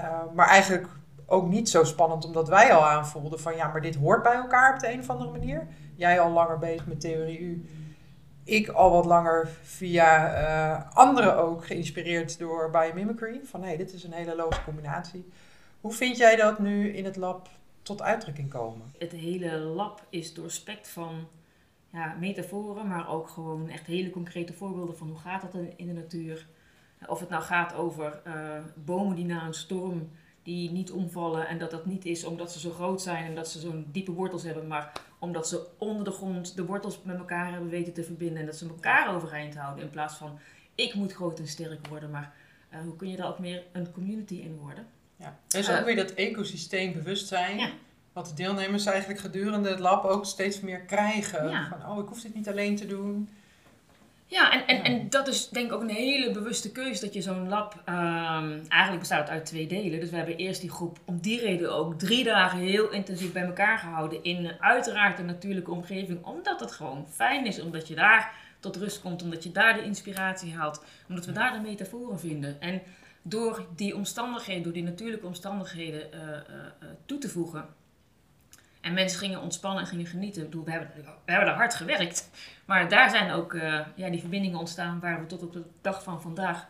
Uh, 0.00 0.20
maar 0.34 0.46
eigenlijk 0.48 0.88
ook 1.26 1.48
niet 1.48 1.68
zo 1.68 1.84
spannend, 1.84 2.24
omdat 2.24 2.48
wij 2.48 2.72
al 2.72 2.86
aanvoelden 2.86 3.40
van 3.40 3.56
ja, 3.56 3.68
maar 3.68 3.80
dit 3.80 3.96
hoort 3.96 4.22
bij 4.22 4.34
elkaar 4.34 4.74
op 4.74 4.80
de 4.80 4.92
een 4.92 5.00
of 5.00 5.10
andere 5.10 5.30
manier. 5.30 5.66
Jij 5.94 6.20
al 6.20 6.30
langer 6.30 6.58
bezig 6.58 6.86
met 6.86 7.00
theorie 7.00 7.40
U. 7.40 7.68
Ik 8.44 8.68
al 8.68 8.90
wat 8.90 9.04
langer 9.04 9.48
via 9.62 10.40
uh, 10.42 10.96
anderen 10.96 11.36
ook 11.36 11.66
geïnspireerd 11.66 12.38
door 12.38 12.70
biomimicry. 12.70 13.40
Van 13.44 13.62
hé, 13.62 13.76
dit 13.76 13.92
is 13.92 14.04
een 14.04 14.12
hele 14.12 14.36
logische 14.36 14.64
combinatie. 14.64 15.28
Hoe 15.80 15.92
vind 15.92 16.16
jij 16.16 16.36
dat 16.36 16.58
nu 16.58 16.88
in 16.92 17.04
het 17.04 17.16
lab 17.16 17.48
tot 17.88 18.02
uitdrukking 18.02 18.50
komen? 18.50 18.92
Het 18.98 19.12
hele 19.12 19.58
lab 19.58 20.06
is 20.08 20.34
doorspekt 20.34 20.88
van 20.88 21.28
ja, 21.92 22.16
metaforen, 22.20 22.88
maar 22.88 23.08
ook 23.08 23.28
gewoon 23.28 23.68
echt 23.68 23.86
hele 23.86 24.10
concrete 24.10 24.52
voorbeelden 24.52 24.96
van 24.96 25.08
hoe 25.08 25.18
gaat 25.18 25.42
dat 25.42 25.54
in 25.76 25.86
de 25.86 25.92
natuur. 25.92 26.46
Of 27.06 27.20
het 27.20 27.28
nou 27.28 27.42
gaat 27.42 27.74
over 27.74 28.22
uh, 28.26 28.58
bomen 28.74 29.16
die 29.16 29.24
na 29.24 29.46
een 29.46 29.54
storm 29.54 30.10
die 30.42 30.70
niet 30.70 30.90
omvallen 30.92 31.48
en 31.48 31.58
dat 31.58 31.70
dat 31.70 31.86
niet 31.86 32.04
is 32.04 32.24
omdat 32.24 32.52
ze 32.52 32.60
zo 32.60 32.70
groot 32.70 33.02
zijn 33.02 33.24
en 33.24 33.34
dat 33.34 33.48
ze 33.48 33.60
zo'n 33.60 33.86
diepe 33.92 34.12
wortels 34.12 34.42
hebben, 34.42 34.66
maar 34.66 34.92
omdat 35.18 35.48
ze 35.48 35.66
onder 35.78 36.04
de 36.04 36.10
grond 36.10 36.56
de 36.56 36.64
wortels 36.64 37.02
met 37.02 37.18
elkaar 37.18 37.50
hebben 37.50 37.68
weten 37.68 37.92
te 37.92 38.04
verbinden 38.04 38.38
en 38.38 38.46
dat 38.46 38.56
ze 38.56 38.68
elkaar 38.68 39.14
overeind 39.14 39.56
houden 39.56 39.84
in 39.84 39.90
plaats 39.90 40.14
van 40.14 40.38
ik 40.74 40.94
moet 40.94 41.12
groot 41.12 41.38
en 41.38 41.48
sterk 41.48 41.86
worden, 41.86 42.10
maar 42.10 42.34
uh, 42.72 42.80
hoe 42.80 42.96
kun 42.96 43.08
je 43.08 43.16
daar 43.16 43.28
ook 43.28 43.38
meer 43.38 43.62
een 43.72 43.92
community 43.92 44.34
in 44.34 44.58
worden? 44.58 44.86
Ja, 45.18 45.38
er 45.48 45.58
is 45.58 45.70
ook 45.70 45.78
uh, 45.78 45.84
weer 45.84 45.96
dat 45.96 46.10
ecosysteembewustzijn. 46.10 47.58
Ja 47.58 47.70
wat 48.18 48.26
de 48.26 48.34
deelnemers 48.34 48.86
eigenlijk 48.86 49.20
gedurende 49.20 49.68
het 49.68 49.78
lab 49.78 50.04
ook 50.04 50.26
steeds 50.26 50.60
meer 50.60 50.80
krijgen. 50.80 51.48
Ja. 51.48 51.68
Van, 51.68 51.90
oh, 51.90 52.02
ik 52.02 52.08
hoef 52.08 52.20
dit 52.20 52.34
niet 52.34 52.48
alleen 52.48 52.76
te 52.76 52.86
doen. 52.86 53.28
Ja, 54.26 54.52
en, 54.52 54.66
en, 54.66 54.84
en 54.84 55.10
dat 55.10 55.28
is 55.28 55.48
denk 55.48 55.66
ik 55.66 55.72
ook 55.72 55.80
een 55.80 55.88
hele 55.88 56.30
bewuste 56.30 56.72
keuze 56.72 57.04
dat 57.04 57.14
je 57.14 57.22
zo'n 57.22 57.48
lab 57.48 57.74
um, 57.74 58.62
eigenlijk 58.68 58.98
bestaat 58.98 59.28
uit 59.28 59.46
twee 59.46 59.66
delen. 59.66 60.00
Dus 60.00 60.10
we 60.10 60.16
hebben 60.16 60.36
eerst 60.36 60.60
die 60.60 60.70
groep 60.70 60.98
om 61.04 61.18
die 61.20 61.40
reden 61.40 61.74
ook 61.74 61.98
drie 61.98 62.24
dagen 62.24 62.58
heel 62.58 62.90
intensief 62.90 63.32
bij 63.32 63.44
elkaar 63.44 63.78
gehouden 63.78 64.22
in 64.22 64.52
uiteraard 64.60 65.18
een 65.18 65.26
natuurlijke 65.26 65.70
omgeving. 65.70 66.24
Omdat 66.24 66.60
het 66.60 66.72
gewoon 66.72 67.06
fijn 67.10 67.46
is, 67.46 67.60
omdat 67.60 67.88
je 67.88 67.94
daar 67.94 68.34
tot 68.60 68.76
rust 68.76 69.00
komt, 69.00 69.22
omdat 69.22 69.42
je 69.42 69.52
daar 69.52 69.74
de 69.74 69.84
inspiratie 69.84 70.54
haalt, 70.54 70.84
omdat 71.08 71.26
we 71.26 71.32
daar 71.32 71.52
de 71.52 71.68
metaforen 71.68 72.20
vinden. 72.20 72.60
En 72.60 72.82
door 73.22 73.66
die 73.76 73.96
omstandigheden, 73.96 74.62
door 74.62 74.72
die 74.72 74.82
natuurlijke 74.82 75.26
omstandigheden 75.26 76.14
uh, 76.14 76.20
uh, 76.20 76.30
uh, 76.82 76.88
toe 77.06 77.18
te 77.18 77.28
voegen, 77.28 77.68
en 78.80 78.94
mensen 78.94 79.18
gingen 79.18 79.40
ontspannen 79.40 79.82
en 79.82 79.88
gingen 79.88 80.06
genieten. 80.06 80.50
we, 80.64 80.70
hebben, 80.70 80.90
we 81.24 81.32
hebben 81.32 81.48
er 81.48 81.54
hard 81.54 81.74
gewerkt. 81.74 82.30
Maar 82.64 82.88
daar 82.88 83.10
zijn 83.10 83.30
ook 83.30 83.52
ja, 83.94 84.10
die 84.10 84.20
verbindingen 84.20 84.58
ontstaan 84.58 85.00
waar 85.00 85.20
we 85.20 85.26
tot 85.26 85.42
op 85.42 85.52
de 85.52 85.62
dag 85.80 86.02
van 86.02 86.22
vandaag 86.22 86.66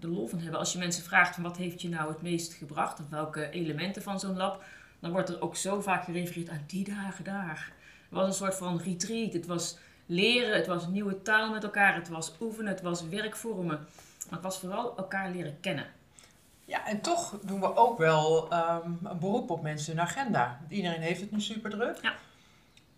de 0.00 0.08
lol 0.08 0.26
van 0.26 0.38
hebben. 0.38 0.58
Als 0.58 0.72
je 0.72 0.78
mensen 0.78 1.04
vraagt 1.04 1.34
van 1.34 1.44
wat 1.44 1.56
heeft 1.56 1.82
je 1.82 1.88
nou 1.88 2.08
het 2.08 2.22
meest 2.22 2.52
gebracht, 2.52 3.00
of 3.00 3.08
welke 3.08 3.50
elementen 3.50 4.02
van 4.02 4.20
zo'n 4.20 4.36
lab, 4.36 4.64
dan 5.00 5.10
wordt 5.10 5.28
er 5.28 5.40
ook 5.40 5.56
zo 5.56 5.80
vaak 5.80 6.04
gerefereerd 6.04 6.48
aan 6.48 6.64
die 6.66 6.84
dagen 6.84 7.24
daar. 7.24 7.72
Het 8.08 8.18
was 8.18 8.26
een 8.26 8.32
soort 8.32 8.54
van 8.54 8.80
retreat. 8.80 9.32
Het 9.32 9.46
was 9.46 9.78
leren, 10.06 10.56
het 10.56 10.66
was 10.66 10.86
nieuwe 10.86 11.22
taal 11.22 11.50
met 11.50 11.62
elkaar, 11.64 11.94
het 11.94 12.08
was 12.08 12.32
oefenen, 12.40 12.72
het 12.72 12.80
was 12.80 13.08
werkvormen. 13.08 13.86
Maar 14.28 14.38
het 14.38 14.42
was 14.48 14.58
vooral 14.58 14.96
elkaar 14.96 15.30
leren 15.30 15.60
kennen. 15.60 15.86
Ja, 16.64 16.86
en 16.86 17.00
toch 17.00 17.38
doen 17.42 17.60
we 17.60 17.76
ook 17.76 17.98
wel 17.98 18.50
ehm, 18.50 18.90
een 19.04 19.18
beroep 19.18 19.50
op 19.50 19.62
mensen 19.62 19.96
hun 19.96 20.04
agenda. 20.06 20.60
Iedereen 20.68 21.00
heeft 21.00 21.20
het 21.20 21.30
nu 21.30 21.40
super 21.40 21.70
druk. 21.70 21.98
Ja. 22.02 22.14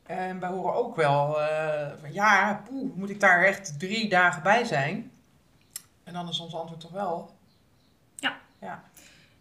En 0.07 0.41
wij 0.41 0.49
horen 0.49 0.75
ook 0.75 0.97
wel, 0.97 1.41
eh, 1.41 1.91
van, 2.01 2.13
ja, 2.13 2.63
poeh, 2.69 2.95
moet 2.95 3.11
ik 3.11 3.21
daar 3.21 3.45
echt 3.45 3.79
drie 3.79 4.09
dagen 4.09 4.43
bij 4.43 4.65
zijn? 4.65 5.13
En 6.05 6.13
dan 6.13 6.29
is 6.29 6.41
ons 6.41 6.55
antwoord 6.55 6.81
toch 6.81 6.91
wel, 6.91 7.35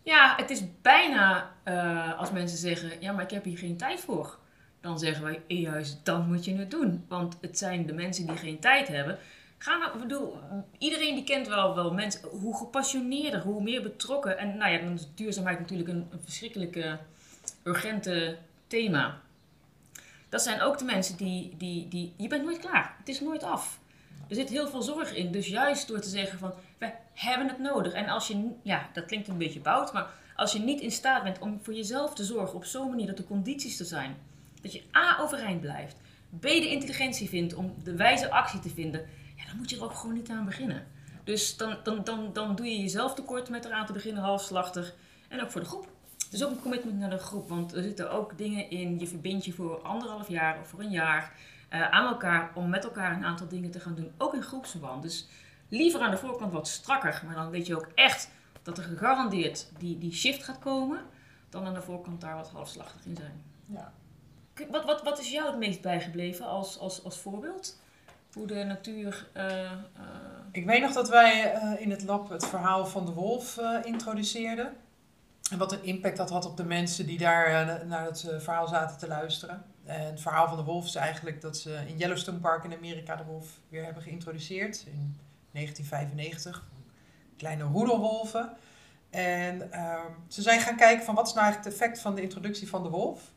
Ja, 0.10 0.34
het 0.38 0.50
is 0.50 0.64
bijna 0.82 1.52
eh, 1.64 2.20
als 2.20 2.32
mensen 2.32 2.58
zeggen: 2.58 3.02
Ja, 3.02 3.12
maar 3.12 3.24
ik 3.24 3.32
heb 3.32 3.44
hier 3.44 3.58
geen 3.58 3.78
tijd 3.78 4.00
voor. 4.00 4.38
Dan 4.82 5.00
zeggen 5.00 5.24
wij: 5.24 5.42
eh, 5.48 5.62
Juist, 5.62 6.06
dan 6.06 6.28
moet 6.28 6.46
je 6.46 6.56
het 6.56 6.72
doen. 6.72 7.06
Want 7.08 7.38
het 7.42 7.58
zijn 7.58 7.86
de 7.86 7.94
mensen 7.94 8.28
die 8.28 8.38
geen 8.38 8.60
tijd 8.60 8.88
hebben. 8.88 9.18
Ga 9.60 9.78
nou, 9.78 9.94
ik 9.94 10.00
bedoel, 10.00 10.38
iedereen 10.78 11.16
die 11.16 11.24
kent 11.24 11.48
wel, 11.48 11.76
wel 11.76 11.94
mensen. 11.94 12.30
Hoe 12.30 12.58
gepassioneerder, 12.58 13.42
hoe 13.42 13.62
meer 13.62 13.82
betrokken. 13.82 14.38
En 14.38 14.58
nou 14.58 14.72
ja, 14.72 14.78
dan 14.78 14.94
is 14.94 15.08
duurzaamheid 15.16 15.60
natuurlijk 15.60 15.90
een, 15.90 16.08
een 16.12 16.22
verschrikkelijke, 16.24 17.00
urgente 17.64 18.38
thema. 18.68 19.22
Dat 20.30 20.42
zijn 20.42 20.62
ook 20.62 20.78
de 20.78 20.86
mensen 20.86 21.18
die, 21.18 21.54
die, 21.58 21.88
die. 21.88 22.14
Je 22.18 22.28
bent 22.28 22.44
nooit 22.44 22.60
klaar. 22.60 22.96
Het 22.98 23.10
is 23.10 23.20
nooit 23.20 23.44
af. 23.44 23.80
Er 24.28 24.36
zit 24.36 24.50
heel 24.50 24.68
veel 24.68 24.82
zorg 24.82 25.16
in. 25.16 25.32
Dus 25.32 25.48
juist 25.48 25.88
door 25.88 26.00
te 26.00 26.10
zeggen 26.10 26.40
van, 26.40 26.54
we 26.78 26.92
hebben 27.14 27.48
het 27.48 27.60
nodig. 27.60 27.94
En 27.94 28.08
als 28.10 28.28
je, 28.28 28.50
ja, 28.62 28.90
dat 28.94 29.06
klinkt 29.06 29.28
een 29.28 29.38
beetje 29.38 29.60
bout, 29.60 29.94
maar 29.94 30.08
als 30.36 30.52
je 30.52 30.60
niet 30.60 30.82
in 30.82 30.92
staat 30.92 31.24
bent 31.24 31.40
om 31.40 31.60
voor 31.62 31.74
jezelf 31.74 32.14
te 32.14 32.24
zorgen 32.24 32.56
op 32.56 32.66
zo'n 32.66 32.90
manier 32.90 33.08
dat 33.08 33.18
de 33.18 33.28
condities 33.28 33.80
er 33.80 33.86
zijn, 33.86 34.18
dat 34.62 34.74
je 34.74 34.84
A 34.96 35.20
overeind 35.20 35.62
blijft, 35.62 35.96
B 36.40 36.42
de 36.42 36.70
intelligentie 36.70 37.30
vindt 37.30 37.54
om 37.54 37.76
de 37.84 37.96
wijze 37.96 38.32
actie 38.32 38.60
te 38.60 38.70
vinden, 38.70 39.06
ja, 39.40 39.46
dan 39.48 39.58
moet 39.58 39.70
je 39.70 39.76
er 39.76 39.84
ook 39.84 39.94
gewoon 39.94 40.16
niet 40.16 40.30
aan 40.30 40.46
beginnen. 40.46 40.88
Dus 41.24 41.58
dan, 41.58 41.78
dan, 41.84 42.04
dan, 42.04 42.34
dan 42.34 42.56
doe 42.56 42.66
je 42.66 42.80
jezelf 42.82 43.14
tekort 43.14 43.50
met 43.50 43.66
eraan 43.66 43.86
te 43.86 43.94
beginnen, 43.94 44.24
halfslachtig. 44.24 44.96
En 45.28 45.42
ook 45.42 45.52
voor 45.52 45.62
de 45.62 45.68
groep. 45.68 45.88
Is 46.32 46.44
ook 46.44 46.52
een 46.52 46.62
commitment 46.62 47.00
naar 47.00 47.10
de 47.10 47.18
groep, 47.18 47.50
want 47.50 47.74
er 47.74 47.84
zitten 47.84 48.12
ook 48.12 48.38
dingen 48.38 48.70
in. 48.70 49.00
Je 49.00 49.08
verbindt 49.08 49.46
je 49.46 49.54
voor 49.54 49.82
anderhalf 49.82 50.28
jaar 50.28 50.60
of 50.60 50.68
voor 50.68 50.80
een 50.80 50.92
jaar 50.92 51.34
eh, 51.70 51.90
aan 51.90 52.06
elkaar 52.06 52.52
om 52.54 52.70
met 52.70 52.84
elkaar 52.84 53.16
een 53.16 53.26
aantal 53.26 53.48
dingen 53.48 53.72
te 53.72 53.80
gaan 53.80 53.96
doen. 53.96 54.12
Ook 54.18 54.34
in 54.34 54.44
groepsverband. 54.44 55.02
Dus 55.02 55.28
liever 55.70 56.02
aan 56.02 56.12
de 56.12 56.18
voorkant 56.18 56.52
wat 56.52 56.68
strakker, 56.68 57.22
maar 57.26 57.36
dan 57.36 57.50
weet 57.50 57.68
je 57.68 57.76
ook 57.76 57.90
echt 57.96 58.30
dat 58.64 58.78
er 58.78 58.84
gegarandeerd 58.84 59.68
die, 59.78 59.98
die 59.98 60.14
shift 60.14 60.44
gaat 60.44 60.60
komen, 60.60 61.02
dan 61.50 61.66
aan 61.66 61.74
de 61.74 61.82
voorkant 61.82 62.22
daar 62.22 62.36
wat 62.36 62.50
halfslachtig 62.50 63.06
in 63.06 63.16
zijn. 63.16 63.44
ja. 63.66 63.94
Wat, 64.72 64.86
wat, 64.86 65.04
wat 65.04 65.20
is 65.20 65.32
jou 65.32 65.48
het 65.48 65.58
meest 65.58 65.82
bijgebleven 65.82 66.46
als, 66.46 66.80
als, 66.80 67.04
als 67.04 67.18
voorbeeld? 67.18 67.80
Hoe 68.34 68.48
de 68.48 68.64
natuur. 68.64 69.28
eh, 69.34 69.72
eh, 69.72 69.78
Ik 70.52 70.66
weet 70.66 70.82
nog 70.82 70.94
dat 70.94 71.10
wij 71.10 71.54
eh, 71.54 71.82
in 71.82 71.92
het 71.92 72.04
lab 72.04 72.30
het 72.30 72.46
verhaal 72.46 72.86
van 72.86 73.06
de 73.06 73.12
wolf 73.14 73.60
introduceerden. 73.84 74.74
En 75.52 75.58
wat 75.58 75.72
een 75.72 75.84
impact 75.84 76.18
dat 76.18 76.30
had 76.30 76.46
op 76.46 76.58
de 76.58 76.64
mensen 76.64 77.06
die 77.06 77.18
daar 77.18 77.86
naar 77.86 78.06
het 78.06 78.28
verhaal 78.40 78.68
zaten 78.68 78.98
te 78.98 79.08
luisteren. 79.08 79.64
En 79.86 80.06
het 80.06 80.22
verhaal 80.22 80.48
van 80.48 80.58
de 80.58 80.64
wolf 80.64 80.86
is 80.86 80.96
eigenlijk 80.96 81.42
dat 81.42 81.58
ze 81.58 81.80
in 81.88 81.98
Yellowstone 81.98 82.38
Park 82.38 82.64
in 82.64 82.74
Amerika 82.74 83.16
de 83.16 83.24
wolf 83.24 83.60
weer 83.70 83.84
hebben 83.84 84.04
geïntroduceerd 84.04 84.84
in 84.86 85.18
1995. 85.52 86.68
Kleine 87.38 87.64
roedelwolven. 87.64 88.50
En 89.10 89.72
ehm, 89.72 90.12
ze 90.28 90.42
zijn 90.42 90.60
gaan 90.60 90.76
kijken 90.76 91.06
van 91.06 91.16
wat 91.16 91.28
is 91.28 91.34
nou 91.34 91.46
eigenlijk 91.46 91.76
het 91.76 91.82
effect 91.84 92.02
van 92.02 92.16
de 92.16 92.22
introductie 92.22 92.70
van 92.70 92.84
de 92.84 92.90
wolf. 92.90 93.32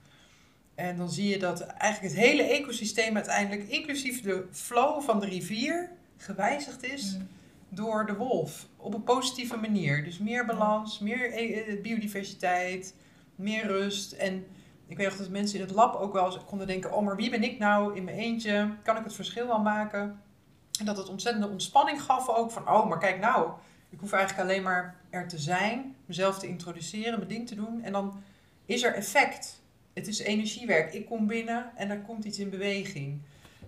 En 0.74 0.96
dan 0.96 1.10
zie 1.10 1.28
je 1.28 1.38
dat 1.38 1.60
eigenlijk 1.60 2.14
het 2.14 2.24
hele 2.24 2.42
ecosysteem 2.42 3.14
uiteindelijk, 3.14 3.68
inclusief 3.68 4.22
de 4.22 4.46
flow 4.50 5.02
van 5.02 5.20
de 5.20 5.26
rivier, 5.26 5.90
gewijzigd 6.16 6.84
is 6.84 7.16
mm, 7.16 7.28
door 7.68 8.06
de 8.06 8.14
wolf. 8.14 8.66
Op 8.76 8.94
een 8.94 9.02
positieve 9.02 9.56
manier. 9.56 10.04
Dus 10.04 10.18
meer 10.18 10.46
balans, 10.46 10.98
meer 10.98 11.32
e- 11.32 11.52
eh, 11.52 11.80
biodiversiteit, 11.80 12.94
meer 13.34 13.66
rust. 13.66 14.12
En 14.12 14.46
ik 14.86 14.96
weet 14.96 15.06
nog 15.06 15.16
dat 15.16 15.28
mensen 15.28 15.58
in 15.58 15.64
het 15.64 15.74
lab 15.74 15.94
ook 15.94 16.12
wel 16.12 16.24
eens 16.24 16.44
konden 16.44 16.66
denken: 16.66 16.92
oh, 16.92 17.04
maar 17.04 17.16
wie 17.16 17.30
ben 17.30 17.42
ik 17.42 17.58
nou 17.58 17.96
in 17.96 18.04
mijn 18.04 18.16
eentje? 18.16 18.74
Kan 18.82 18.96
ik 18.96 19.04
het 19.04 19.14
verschil 19.14 19.46
wel 19.46 19.60
maken? 19.60 20.20
En 20.78 20.84
dat 20.84 20.96
het 20.96 21.08
ontzettende 21.08 21.48
ontspanning 21.48 22.02
gaf 22.02 22.28
ook 22.28 22.50
van: 22.50 22.68
oh, 22.68 22.88
maar 22.88 22.98
kijk 22.98 23.20
nou, 23.20 23.50
ik 23.90 24.00
hoef 24.00 24.12
eigenlijk 24.12 24.48
alleen 24.48 24.62
maar 24.62 24.96
er 25.10 25.28
te 25.28 25.38
zijn, 25.38 25.96
mezelf 26.06 26.38
te 26.38 26.48
introduceren, 26.48 27.16
mijn 27.16 27.28
ding 27.28 27.48
te 27.48 27.54
doen. 27.54 27.82
En 27.82 27.92
dan 27.92 28.22
is 28.66 28.82
er 28.82 28.94
effect. 28.94 29.61
Het 29.92 30.06
is 30.06 30.18
energiewerk. 30.18 30.92
Ik 30.92 31.06
kom 31.06 31.26
binnen 31.26 31.70
en 31.76 31.90
er 31.90 32.00
komt 32.00 32.24
iets 32.24 32.38
in 32.38 32.50
beweging. 32.50 33.22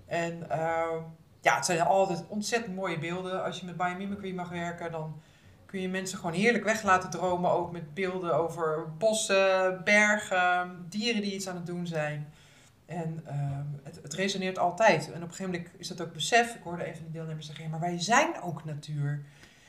En 0.07 0.51
ehm, 0.51 1.03
ja, 1.41 1.57
het 1.57 1.65
zijn 1.65 1.81
altijd 1.81 2.25
ontzettend 2.29 2.75
mooie 2.75 2.99
beelden. 2.99 3.45
Als 3.45 3.61
je 3.61 3.67
met 3.67 3.77
biomimicry 3.77 4.35
mag 4.35 4.49
werken, 4.49 4.93
dan 4.93 5.21
kun 5.67 5.81
je 5.81 5.89
mensen 5.89 6.19
gewoon 6.19 6.35
heerlijk 6.35 6.65
weg 6.65 6.83
laten 6.83 7.11
dromen. 7.11 7.51
Ook 7.51 7.73
met 7.73 7.95
beelden 7.95 8.35
over 8.35 8.97
bossen, 8.99 9.81
bergen, 9.85 10.87
dieren 10.89 11.23
die 11.23 11.35
iets 11.35 11.49
aan 11.49 11.57
het 11.57 11.67
doen 11.67 11.87
zijn. 11.87 12.33
En 12.87 13.23
ehm, 13.27 13.67
het, 13.83 13.99
het 14.03 14.15
resoneert 14.15 14.59
altijd. 14.59 15.07
En 15.07 15.23
op 15.23 15.29
een 15.29 15.35
gegeven 15.35 15.53
moment 15.53 15.71
is 15.77 15.89
dat 15.89 16.01
ook 16.01 16.13
besef. 16.13 16.55
Ik 16.55 16.63
hoorde 16.63 16.85
even 16.85 17.05
de 17.05 17.11
deelnemers 17.11 17.47
zeggen, 17.47 17.71
maar 17.71 17.81
wij 17.81 18.01
zijn 18.01 18.41
ook 18.43 18.65
natuur. 18.65 19.25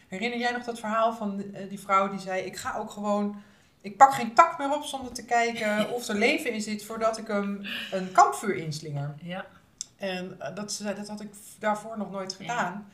Herinner 0.07 0.39
jij 0.39 0.51
nog 0.51 0.63
dat 0.63 0.79
verhaal 0.79 1.13
van 1.13 1.53
eh, 1.53 1.69
die 1.69 1.79
vrouw 1.79 2.09
die 2.09 2.19
zei, 2.19 2.41
ik 2.41 2.57
ga 2.57 2.77
ook 2.77 2.91
gewoon... 2.91 3.35
Ik 3.85 3.97
pak 3.97 4.13
geen 4.13 4.33
tak 4.33 4.57
meer 4.57 4.75
op 4.75 4.83
zonder 4.83 5.13
te 5.13 5.25
kijken 5.25 5.89
of 5.95 6.07
er 6.07 6.15
leven 6.15 6.51
in 6.51 6.61
zit 6.61 6.85
voordat 6.85 7.17
ik 7.17 7.27
hem 7.27 7.61
een 7.91 8.11
kampvuur 8.11 8.55
inslinger. 8.55 9.15
ja. 9.21 9.45
En 9.97 10.39
eh, 10.39 10.55
dat, 10.55 10.81
dat 10.95 11.07
had 11.07 11.21
ik 11.21 11.29
daarvoor 11.59 11.97
nog 11.97 12.11
nooit 12.11 12.33
gedaan. 12.33 12.87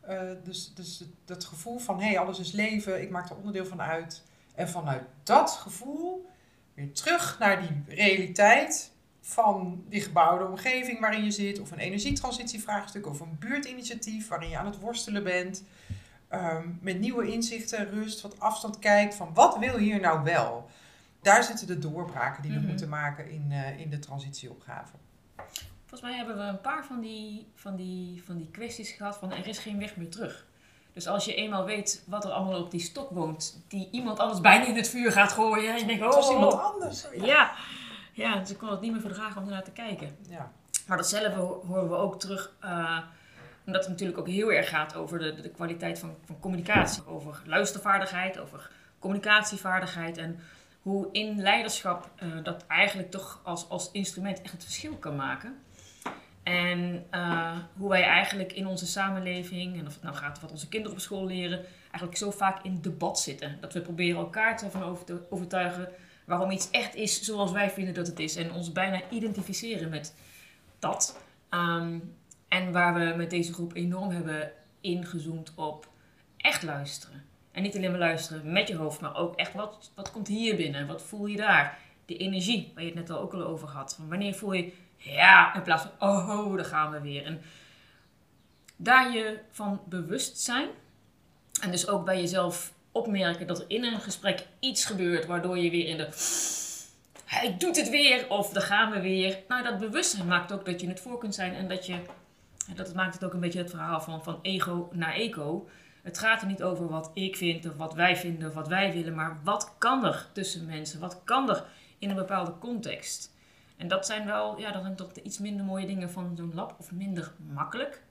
Eh, 0.00 0.20
dus 0.44 0.72
dus 0.74 1.04
dat 1.24 1.44
gevoel 1.44 1.78
van, 1.78 2.00
hé, 2.00 2.06
hey, 2.06 2.18
alles 2.18 2.38
is 2.38 2.52
leven, 2.52 3.02
ik 3.02 3.10
maak 3.10 3.30
er 3.30 3.36
onderdeel 3.36 3.66
van 3.66 3.82
uit. 3.82 4.22
En 4.54 4.68
vanuit 4.68 5.02
dat 5.22 5.50
gevoel 5.50 6.30
weer 6.74 6.92
terug 6.92 7.38
naar 7.38 7.60
die 7.60 7.96
realiteit 7.96 8.90
van 9.20 9.84
die 9.88 10.00
gebouwde 10.00 10.46
omgeving 10.46 11.00
waarin 11.00 11.24
je 11.24 11.30
zit. 11.30 11.60
Of 11.60 11.70
een 11.70 11.78
energietransitievraagstuk, 11.78 13.06
of 13.06 13.20
een 13.20 13.36
buurtinitiatief 13.38 14.28
waarin 14.28 14.48
je 14.48 14.58
aan 14.58 14.66
het 14.66 14.80
worstelen 14.80 15.24
bent. 15.24 15.62
Ehm, 16.28 16.68
met 16.80 16.98
nieuwe 16.98 17.32
inzichten, 17.32 17.90
rust, 17.90 18.20
wat 18.20 18.40
afstand 18.40 18.78
kijkt 18.78 19.14
van 19.14 19.30
wat 19.34 19.58
wil 19.58 19.76
hier 19.76 20.00
nou 20.00 20.22
wel? 20.24 20.70
Daar 21.22 21.42
zitten 21.44 21.66
de 21.66 21.78
doorbraken 21.78 22.42
die 22.42 22.52
we 22.52 22.58
Mhm. 22.58 22.66
moeten 22.66 22.88
maken 22.88 23.30
in, 23.30 23.46
eh, 23.50 23.80
in 23.80 23.90
de 23.90 23.98
transitieopgave. 23.98 24.92
Volgens 25.80 26.00
mij 26.00 26.14
hebben 26.14 26.36
we 26.36 26.42
een 26.42 26.60
paar 26.60 26.84
van 26.84 27.00
die, 27.00 27.46
van, 27.54 27.76
die, 27.76 28.22
van 28.24 28.36
die 28.36 28.48
kwesties 28.50 28.90
gehad 28.90 29.16
van 29.16 29.32
er 29.32 29.46
is 29.46 29.58
geen 29.58 29.78
weg 29.78 29.96
meer 29.96 30.08
terug. 30.10 30.46
Dus 30.92 31.06
als 31.06 31.24
je 31.24 31.34
eenmaal 31.34 31.64
weet 31.64 32.02
wat 32.06 32.24
er 32.24 32.30
allemaal 32.30 32.60
op 32.62 32.70
die 32.70 32.80
stok 32.80 33.10
woont, 33.10 33.62
die 33.68 33.88
iemand 33.90 34.18
anders 34.18 34.40
bijna 34.40 34.64
in 34.66 34.76
het 34.76 34.88
vuur 34.88 35.12
gaat 35.12 35.32
gooien. 35.32 35.72
En 35.72 35.78
je 35.78 35.86
denkt, 35.86 36.14
oh, 36.16 36.30
iemand 36.32 36.52
oh, 36.52 36.64
anders. 36.64 37.06
Oh, 37.06 37.14
ja. 37.14 37.24
ja. 37.24 37.52
ja, 38.12 38.38
dus 38.38 38.50
ik 38.50 38.58
kon 38.58 38.70
het 38.70 38.80
niet 38.80 38.92
meer 38.92 39.00
verdragen 39.00 39.40
om 39.40 39.46
ernaar 39.46 39.64
te 39.64 39.70
kijken. 39.70 40.16
Ja. 40.28 40.52
Maar 40.86 40.96
datzelfde 40.96 41.40
ho- 41.40 41.62
horen 41.66 41.88
we 41.88 41.94
ook 41.96 42.20
terug, 42.20 42.52
eh, 42.60 42.98
omdat 43.66 43.82
het 43.82 43.90
natuurlijk 43.90 44.18
ook 44.18 44.28
heel 44.28 44.52
erg 44.52 44.68
gaat 44.68 44.94
over 44.94 45.18
de, 45.18 45.40
de 45.40 45.50
kwaliteit 45.50 45.98
van, 45.98 46.16
van 46.24 46.40
communicatie. 46.40 47.06
Over 47.06 47.42
luistervaardigheid, 47.46 48.38
over 48.38 48.70
communicatievaardigheid 48.98 50.16
en 50.16 50.40
hoe 50.82 51.08
in 51.12 51.40
leiderschap 51.40 52.10
eh, 52.16 52.28
dat 52.42 52.66
eigenlijk 52.66 53.10
toch 53.10 53.40
als, 53.42 53.68
als 53.68 53.90
instrument 53.92 54.42
echt 54.42 54.52
het 54.52 54.62
verschil 54.62 54.96
kan 54.96 55.16
maken. 55.16 55.56
En 56.42 57.06
eh, 57.10 57.56
hoe 57.76 57.88
wij 57.88 58.02
eigenlijk 58.02 58.52
in 58.52 58.66
onze 58.66 58.86
samenleving, 58.86 59.78
en 59.78 59.86
of 59.86 59.92
het 59.94 60.02
nou 60.02 60.16
gaat 60.16 60.40
wat 60.40 60.50
onze 60.50 60.68
kinderen 60.68 60.96
op 60.96 61.02
school 61.02 61.26
leren, 61.26 61.64
eigenlijk 61.80 62.16
zo 62.16 62.30
vaak 62.30 62.62
in 62.62 62.80
debat 62.80 63.20
zitten. 63.20 63.56
Dat 63.60 63.72
we 63.72 63.80
proberen 63.80 64.20
elkaar 64.20 64.56
te 64.56 65.20
overtuigen 65.30 65.88
waarom 66.24 66.50
iets 66.50 66.70
echt 66.70 66.94
is 66.94 67.22
zoals 67.22 67.52
wij 67.52 67.70
vinden 67.70 67.94
dat 67.94 68.06
het 68.06 68.18
is. 68.18 68.36
En 68.36 68.52
ons 68.52 68.72
bijna 68.72 69.00
identificeren 69.10 69.90
met 69.90 70.14
dat. 70.78 71.18
Ehm, 71.48 71.98
en 72.54 72.72
waar 72.72 72.94
we 72.94 73.14
met 73.16 73.30
deze 73.30 73.52
groep 73.52 73.74
enorm 73.74 74.10
hebben 74.10 74.52
ingezoomd 74.80 75.52
op 75.54 75.88
echt 76.36 76.62
luisteren. 76.62 77.24
En 77.52 77.62
niet 77.62 77.76
alleen 77.76 77.90
maar 77.90 77.98
luisteren 77.98 78.52
met 78.52 78.68
je 78.68 78.76
hoofd, 78.76 79.00
maar 79.00 79.16
ook 79.16 79.36
echt 79.36 79.54
wat, 79.54 79.92
wat 79.94 80.10
komt 80.10 80.28
hier 80.28 80.56
binnen? 80.56 80.86
Wat 80.86 81.02
voel 81.02 81.26
je 81.26 81.36
daar? 81.36 81.78
De 82.06 82.16
energie, 82.16 82.72
waar 82.74 82.84
je 82.84 82.90
het 82.90 82.98
net 82.98 83.10
al 83.10 83.20
ook 83.20 83.32
al 83.32 83.44
over 83.44 83.68
had. 83.68 83.94
Van 83.94 84.08
wanneer 84.08 84.34
voel 84.34 84.52
je 84.52 84.72
ja, 84.96 85.54
in 85.54 85.62
plaats 85.62 85.82
van 85.82 86.08
oh, 86.08 86.28
oh 86.28 86.56
daar 86.56 86.64
gaan 86.64 86.90
we 86.90 87.00
weer. 87.00 87.24
En 87.24 87.40
daar 88.76 89.12
je 89.12 89.38
van 89.50 89.80
bewust 89.88 90.38
zijn. 90.38 90.68
En 91.60 91.70
dus 91.70 91.88
ook 91.88 92.04
bij 92.04 92.20
jezelf 92.20 92.72
opmerken 92.92 93.46
dat 93.46 93.58
er 93.58 93.64
in 93.68 93.84
een 93.84 94.00
gesprek 94.00 94.46
iets 94.60 94.84
gebeurt 94.84 95.26
waardoor 95.26 95.58
je 95.58 95.70
weer 95.70 95.86
in 95.86 95.96
de 95.96 96.08
hij 97.24 97.56
doet 97.58 97.76
het 97.76 97.90
weer 97.90 98.28
of 98.28 98.50
daar 98.50 98.62
gaan 98.62 98.90
we 98.90 99.00
weer. 99.00 99.38
Nou, 99.48 99.62
dat 99.62 99.78
bewustzijn 99.78 100.26
maakt 100.26 100.52
ook 100.52 100.64
dat 100.64 100.80
je 100.80 100.88
het 100.88 101.00
voor 101.00 101.18
kunt 101.18 101.34
zijn 101.34 101.54
en 101.54 101.68
dat 101.68 101.86
je, 101.86 101.96
dat 102.74 102.94
maakt 102.94 103.14
het 103.14 103.24
ook 103.24 103.32
een 103.32 103.40
beetje 103.40 103.58
het 103.58 103.70
verhaal 103.70 104.00
van, 104.00 104.22
van 104.22 104.38
ego 104.42 104.88
naar 104.92 105.14
eco. 105.14 105.68
Het 106.02 106.18
gaat 106.18 106.40
er 106.40 106.46
niet 106.46 106.62
over 106.62 106.88
wat 106.88 107.10
ik 107.14 107.36
vind 107.36 107.68
of 107.68 107.76
wat 107.76 107.94
wij 107.94 108.16
vinden 108.16 108.48
of 108.48 108.54
wat 108.54 108.68
wij 108.68 108.92
willen, 108.92 109.14
maar 109.14 109.40
wat 109.44 109.74
kan 109.78 110.04
er 110.04 110.28
tussen 110.32 110.66
mensen? 110.66 111.00
Wat 111.00 111.20
kan 111.24 111.50
er 111.50 111.64
in 111.98 112.10
een 112.10 112.16
bepaalde 112.16 112.58
context? 112.58 113.32
En 113.76 113.88
dat 113.88 114.06
zijn 114.06 114.26
wel, 114.26 114.58
ja, 114.58 114.72
dat 114.72 114.82
zijn 114.82 114.96
toch 114.96 115.12
de 115.12 115.22
iets 115.22 115.38
minder 115.38 115.64
mooie 115.64 115.86
dingen 115.86 116.10
van 116.10 116.36
zo'n 116.36 116.54
lab 116.54 116.74
of 116.78 116.92
minder 116.92 117.32
makkelijk. 117.52 118.02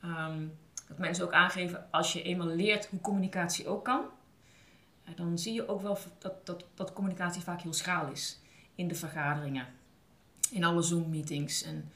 Ehm, 0.00 0.46
dat 0.88 0.98
mensen 0.98 1.24
ook 1.24 1.32
aangeven, 1.32 1.86
als 1.90 2.12
je 2.12 2.22
eenmaal 2.22 2.46
leert 2.46 2.86
hoe 2.86 3.00
communicatie 3.00 3.68
ook 3.68 3.84
kan, 3.84 4.04
eh, 5.04 5.16
dan 5.16 5.38
zie 5.38 5.52
je 5.52 5.68
ook 5.68 5.82
wel 5.82 5.98
dat, 6.18 6.46
dat, 6.46 6.64
dat 6.74 6.92
communicatie 6.92 7.42
vaak 7.42 7.60
heel 7.60 7.72
schaal 7.72 8.10
is 8.10 8.40
in 8.74 8.88
de 8.88 8.94
vergaderingen, 8.94 9.66
in 10.50 10.64
alle 10.64 10.82
Zoom-meetings. 10.82 11.62
En 11.62 11.92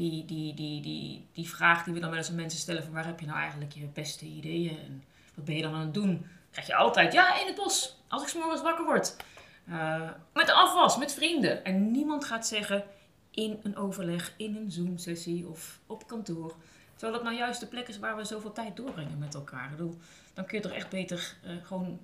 die, 0.00 0.24
die, 0.24 0.54
die, 0.54 0.82
die, 0.82 1.26
die 1.32 1.48
vraag 1.48 1.84
die 1.84 1.94
we 1.94 2.00
dan 2.00 2.08
wel 2.08 2.18
eens 2.18 2.28
aan 2.28 2.34
mensen 2.34 2.60
stellen: 2.60 2.82
van 2.82 2.92
waar 2.92 3.06
heb 3.06 3.20
je 3.20 3.26
nou 3.26 3.38
eigenlijk 3.38 3.72
je 3.72 3.86
beste 3.86 4.24
ideeën 4.24 4.78
en 4.78 5.04
wat 5.34 5.44
ben 5.44 5.56
je 5.56 5.62
dan 5.62 5.74
aan 5.74 5.80
het 5.80 5.94
doen? 5.94 6.26
Krijg 6.50 6.66
je 6.66 6.74
altijd, 6.74 7.12
ja, 7.12 7.40
in 7.40 7.46
het 7.46 7.56
bos, 7.56 7.96
als 8.08 8.22
ik 8.22 8.28
s'morgens 8.28 8.62
wakker 8.62 8.84
word. 8.84 9.16
Uh, 9.68 10.10
met 10.32 10.50
afwas, 10.50 10.96
met 10.96 11.12
vrienden. 11.12 11.64
En 11.64 11.90
niemand 11.90 12.24
gaat 12.24 12.46
zeggen 12.46 12.84
in 13.30 13.60
een 13.62 13.76
overleg, 13.76 14.34
in 14.36 14.56
een 14.56 14.70
Zoom-sessie 14.70 15.48
of 15.48 15.80
op 15.86 16.06
kantoor. 16.06 16.54
Terwijl 16.92 17.12
dat 17.12 17.22
nou 17.22 17.36
juist 17.36 17.60
de 17.60 17.66
plek 17.66 17.88
is 17.88 17.98
waar 17.98 18.16
we 18.16 18.24
zoveel 18.24 18.52
tijd 18.52 18.76
doorbrengen 18.76 19.18
met 19.18 19.34
elkaar. 19.34 19.76
Dan 20.34 20.44
kun 20.46 20.56
je 20.56 20.60
toch 20.60 20.72
echt 20.72 20.88
beter 20.88 21.36
uh, 21.44 21.50
gewoon 21.62 22.00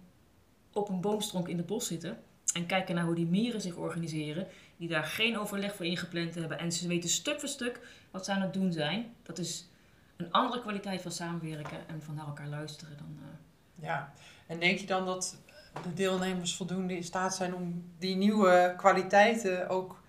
op 0.72 0.88
een 0.88 1.00
boomstronk 1.00 1.48
in 1.48 1.56
het 1.56 1.66
bos 1.66 1.86
zitten. 1.86 2.18
En 2.54 2.66
kijken 2.66 2.94
naar 2.94 3.04
hoe 3.04 3.14
die 3.14 3.26
mieren 3.26 3.60
zich 3.60 3.74
organiseren. 3.74 4.46
Die 4.76 4.88
daar 4.88 5.04
geen 5.04 5.38
overleg 5.38 5.74
voor 5.74 5.86
ingepland 5.86 6.34
hebben. 6.34 6.58
En 6.58 6.72
ze 6.72 6.88
weten 6.88 7.08
stuk 7.08 7.40
voor 7.40 7.48
stuk 7.48 7.80
wat 8.10 8.24
ze 8.24 8.32
aan 8.32 8.40
het 8.40 8.52
doen 8.52 8.72
zijn. 8.72 9.14
Dat 9.22 9.38
is 9.38 9.68
een 10.16 10.32
andere 10.32 10.60
kwaliteit 10.60 11.02
van 11.02 11.10
samenwerken 11.10 11.88
en 11.88 12.02
van 12.02 12.14
naar 12.14 12.26
elkaar 12.26 12.48
luisteren 12.48 12.96
dan. 12.96 13.18
Uh... 13.20 13.84
Ja, 13.84 14.12
en 14.46 14.58
denk 14.60 14.78
je 14.78 14.86
dan 14.86 15.04
dat 15.04 15.36
de 15.82 15.94
deelnemers 15.94 16.56
voldoende 16.56 16.96
in 16.96 17.04
staat 17.04 17.34
zijn 17.34 17.54
om 17.54 17.92
die 17.98 18.16
nieuwe 18.16 18.74
kwaliteiten 18.76 19.68
ook 19.68 20.02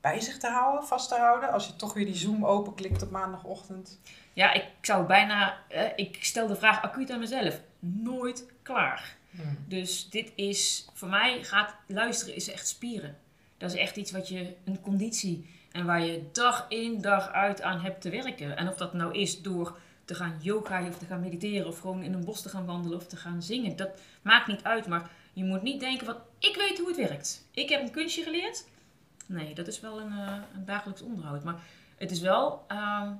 bij 0.00 0.20
zich 0.20 0.38
te 0.38 0.48
houden, 0.48 0.86
vast 0.86 1.08
te 1.08 1.16
houden? 1.16 1.50
Als 1.50 1.66
je 1.66 1.76
toch 1.76 1.94
weer 1.94 2.04
die 2.04 2.14
Zoom 2.14 2.46
openklikt 2.46 3.02
op 3.02 3.10
maandagochtend. 3.10 4.00
Ja, 4.32 4.52
ik 4.52 4.64
zou 4.80 5.06
bijna. 5.06 5.56
Eh, 5.68 5.84
ik 5.96 6.24
stel 6.24 6.46
de 6.46 6.56
vraag 6.56 6.82
acuut 6.82 7.10
aan 7.10 7.18
mezelf. 7.18 7.60
Nooit 7.78 8.46
klaar. 8.62 9.16
Hmm. 9.30 9.58
Dus 9.66 10.10
dit 10.10 10.32
is, 10.34 10.88
voor 10.92 11.08
mij 11.08 11.44
gaat 11.44 11.74
luisteren 11.86 12.34
is 12.34 12.50
echt 12.50 12.68
spieren. 12.68 13.16
Dat 13.58 13.72
is 13.72 13.80
echt 13.80 13.96
iets 13.96 14.10
wat 14.10 14.28
je, 14.28 14.54
een 14.64 14.80
conditie. 14.80 15.56
En 15.72 15.86
waar 15.86 16.04
je 16.04 16.28
dag 16.32 16.66
in, 16.68 17.00
dag 17.00 17.30
uit 17.30 17.62
aan 17.62 17.80
hebt 17.80 18.00
te 18.00 18.10
werken. 18.10 18.56
En 18.56 18.68
of 18.68 18.76
dat 18.76 18.92
nou 18.92 19.18
is 19.18 19.42
door 19.42 19.78
te 20.04 20.14
gaan 20.14 20.38
yoga 20.40 20.86
of 20.86 20.98
te 20.98 21.04
gaan 21.04 21.20
mediteren 21.20 21.66
of 21.66 21.78
gewoon 21.78 22.02
in 22.02 22.12
een 22.12 22.24
bos 22.24 22.42
te 22.42 22.48
gaan 22.48 22.66
wandelen 22.66 22.98
of 22.98 23.06
te 23.06 23.16
gaan 23.16 23.42
zingen. 23.42 23.76
Dat 23.76 24.00
maakt 24.22 24.46
niet 24.46 24.62
uit, 24.62 24.86
maar 24.86 25.10
je 25.32 25.44
moet 25.44 25.62
niet 25.62 25.80
denken 25.80 26.06
van 26.06 26.16
ik 26.38 26.56
weet 26.56 26.78
hoe 26.78 26.88
het 26.88 26.96
werkt. 26.96 27.46
Ik 27.50 27.68
heb 27.68 27.82
een 27.82 27.90
kunstje 27.90 28.22
geleerd. 28.22 28.64
Nee, 29.26 29.54
dat 29.54 29.66
is 29.66 29.80
wel 29.80 30.00
een, 30.00 30.12
uh, 30.12 30.36
een 30.54 30.64
dagelijks 30.64 31.02
onderhoud. 31.02 31.44
Maar 31.44 31.62
het 31.96 32.10
is 32.10 32.20
wel, 32.20 32.64
uh, 32.72 33.10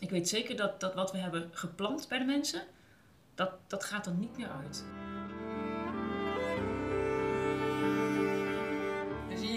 ik 0.00 0.10
weet 0.10 0.28
zeker 0.28 0.56
dat, 0.56 0.80
dat 0.80 0.94
wat 0.94 1.12
we 1.12 1.18
hebben 1.18 1.50
geplant 1.52 2.08
bij 2.08 2.18
de 2.18 2.24
mensen, 2.24 2.62
dat, 3.34 3.50
dat 3.66 3.84
gaat 3.84 4.06
er 4.06 4.14
niet 4.14 4.36
meer 4.36 4.50
uit. 4.64 4.84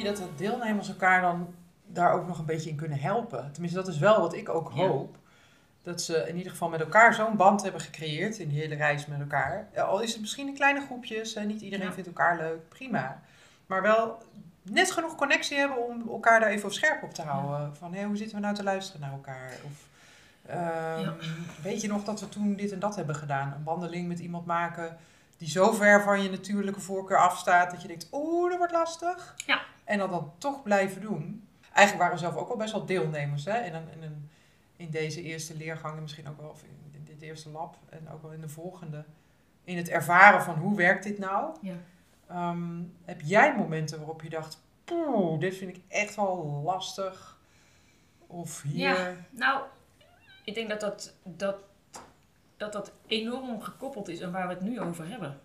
Dat 0.08 0.18
de 0.18 0.36
deelnemers 0.36 0.88
elkaar 0.88 1.22
dan 1.22 1.56
daar 1.86 2.14
ook 2.14 2.28
nog 2.28 2.40
een 2.40 2.46
beetje 2.46 2.70
in 2.70 2.76
kunnen 2.76 3.00
helpen? 3.00 3.50
Tenminste, 3.52 3.80
dat 3.80 3.88
is 3.88 3.98
wel 3.98 4.22
wat 4.22 4.34
ik 4.34 4.50
ook 4.50 4.70
hoop 4.70 5.18
dat 5.84 6.02
ze 6.02 6.28
in 6.28 6.38
ieder 6.38 6.52
geval 6.52 6.70
met 6.70 6.80
elkaar 6.80 7.14
zo'n 7.14 7.36
band 7.36 7.64
hebben 7.64 7.82
gecreëerd 7.82 8.38
in 8.38 8.50
die 8.50 8.60
hele 8.60 8.76
reis 8.76 9.06
met 9.06 9.20
elkaar. 9.20 9.68
Al 9.76 10.02
is 10.02 10.12
het 10.12 10.22
misschien 10.22 10.48
in 10.48 10.54
kleine 10.54 10.82
groepjes, 10.82 11.34
en 11.34 11.48
niet 11.48 11.62
iedereen 11.62 11.94
vindt 11.94 12.08
elkaar 12.08 12.38
leuk, 12.38 12.70
prima. 12.70 13.22
Maar 13.66 13.82
wel 13.82 14.24
net 14.62 14.92
genoeg 14.92 15.16
connectie 15.16 15.58
hebben 15.58 15.88
om 15.88 16.10
elkaar 16.10 16.40
daar 16.40 16.50
even 16.50 16.66
op 16.66 16.74
scherp 16.74 17.04
op 17.04 17.14
te 17.14 17.22
houden. 17.22 17.76
Van 17.76 17.94
hé, 17.94 18.04
hoe 18.04 18.18
zitten 18.18 18.36
we 18.36 18.42
nou 18.42 18.56
te 18.56 18.64
luisteren 18.64 19.02
naar 19.02 19.12
elkaar? 19.12 19.52
Of 19.66 19.88
ehm, 20.46 21.12
weet 21.62 21.82
je 21.82 21.88
nog 21.88 22.04
dat 22.04 22.20
we 22.20 22.30
toen 22.30 22.56
dit 22.56 22.72
en 22.72 22.80
dat 22.80 22.96
hebben 22.96 23.16
gedaan? 23.16 23.54
Een 23.58 23.64
wandeling 23.64 24.08
met 24.08 24.20
iemand 24.20 24.46
maken 24.46 24.98
die 25.38 25.50
zo 25.50 25.72
ver 25.72 26.04
van 26.04 26.24
je 26.24 26.30
natuurlijke 26.30 26.80
voorkeur 26.80 27.18
afstaat 27.18 27.72
dat 27.72 27.82
je 27.82 27.88
denkt, 27.88 28.08
oeh, 28.12 28.50
dat 28.50 28.58
wordt 28.58 28.74
lastig. 28.74 29.34
Ja. 29.46 29.62
En 29.88 29.98
dat 29.98 30.10
dan 30.10 30.32
toch 30.38 30.64
blijven 30.64 31.02
doen. 31.02 31.48
Eigenlijk 31.74 31.98
waren 31.98 32.14
we 32.14 32.30
zelf 32.30 32.36
ook 32.36 32.50
al 32.50 32.58
best 32.58 32.72
wel 32.72 32.86
deelnemers 32.86 33.46
hè? 33.46 33.66
In, 33.66 33.74
een, 33.74 33.92
in 33.92 34.04
een 34.04 34.30
in 34.78 34.90
deze 34.90 35.22
eerste 35.22 35.56
leergang, 35.56 36.00
misschien 36.00 36.28
ook 36.28 36.42
wel 36.42 36.50
of 36.50 36.64
in, 36.64 37.04
dit 37.04 37.22
eerste 37.22 37.50
lab 37.50 37.78
en 37.90 38.10
ook 38.10 38.22
wel 38.22 38.32
in 38.32 38.42
de 38.42 38.50
volgende, 38.50 39.06
in 39.64 39.78
het 39.78 39.90
ervaren 39.90 40.42
van 40.42 40.56
hoe 40.56 40.76
werkt 40.76 41.04
dit 41.04 41.18
nou? 41.18 41.58
Ja. 41.62 41.76
Ehm, 42.28 42.82
heb 43.06 43.22
jij 43.22 43.56
momenten 43.56 43.98
waarop 43.98 44.22
je 44.22 44.30
dacht, 44.30 44.64
poeh, 44.84 45.40
dit 45.40 45.56
vind 45.56 45.76
ik 45.76 45.84
echt 45.88 46.16
wel 46.16 46.62
lastig? 46.64 47.38
Of 48.28 48.62
hier? 48.62 48.90
Ja, 48.90 49.14
nou, 49.30 49.64
ik 50.44 50.54
denk 50.54 50.70
dat 50.70 50.80
dat, 50.80 51.14
dat, 51.24 51.56
dat 52.58 52.74
dat 52.74 52.92
enorm 53.08 53.62
gekoppeld 53.62 54.08
is 54.08 54.22
aan 54.22 54.32
waar 54.32 54.48
we 54.48 54.54
het 54.54 54.64
nu 54.64 54.80
over 54.80 55.08
hebben. 55.08 55.40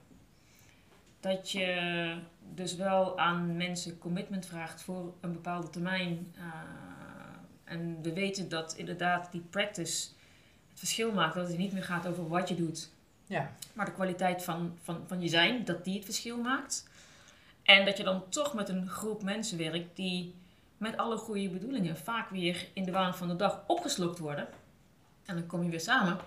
Dat 1.21 1.51
je 1.51 2.19
dus 2.55 2.77
wel 2.77 3.19
aan 3.19 3.57
mensen 3.57 3.99
commitment 3.99 4.47
vraagt 4.47 4.83
voor 4.83 5.15
een 5.21 5.33
bepaalde 5.33 5.71
termijn. 5.71 6.35
Uh, 6.37 6.45
en 7.65 8.03
we 8.03 8.13
weten 8.13 8.49
dat 8.49 8.75
inderdaad 8.75 9.33
die 9.33 9.41
practice 9.51 10.09
het 10.71 10.79
verschil 10.79 11.13
maakt. 11.13 11.35
Dat 11.35 11.49
het 11.49 11.59
niet 11.59 11.73
meer 11.73 11.85
gaat 11.85 12.07
over 12.07 12.29
wat 12.29 12.49
je 12.49 12.55
doet. 12.55 12.91
Ja. 13.27 13.51
Maar 13.73 13.87
de 13.87 13.93
kwaliteit 13.93 14.45
van, 14.45 14.79
van, 14.83 15.05
van 15.07 15.21
je 15.21 15.29
zijn, 15.29 15.65
dat 15.65 15.85
die 15.85 15.95
het 15.95 16.05
verschil 16.05 16.39
maakt. 16.39 16.89
En 17.63 17.85
dat 17.85 17.97
je 17.97 18.05
dan 18.05 18.29
toch 18.29 18.55
met 18.55 18.69
een 18.69 18.89
groep 18.89 19.23
mensen 19.23 19.59
werkt 19.59 19.97
die 19.97 20.35
met 20.77 20.97
alle 20.97 21.17
goede 21.17 21.49
bedoelingen 21.49 21.97
vaak 21.97 22.31
weer 22.31 22.69
in 22.73 22.85
de 22.85 22.93
waan 22.93 23.15
van 23.15 23.29
de 23.29 23.37
dag 23.37 23.65
opgeslokt 23.67 24.19
worden. 24.19 24.49
En 25.25 25.35
dan 25.35 25.47
kom 25.47 25.63
je 25.63 25.71
weer 25.71 25.81
samen. 25.81 26.19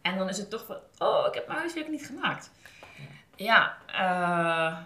En 0.00 0.18
dan 0.18 0.28
is 0.28 0.38
het 0.38 0.50
toch 0.50 0.64
van, 0.64 0.76
oh, 0.98 1.26
ik 1.26 1.34
heb 1.34 1.46
mijn 1.46 1.58
huiswerk 1.58 1.88
niet 1.88 2.06
gemaakt. 2.06 2.50
Ja, 3.36 3.76
uh, 3.88 4.78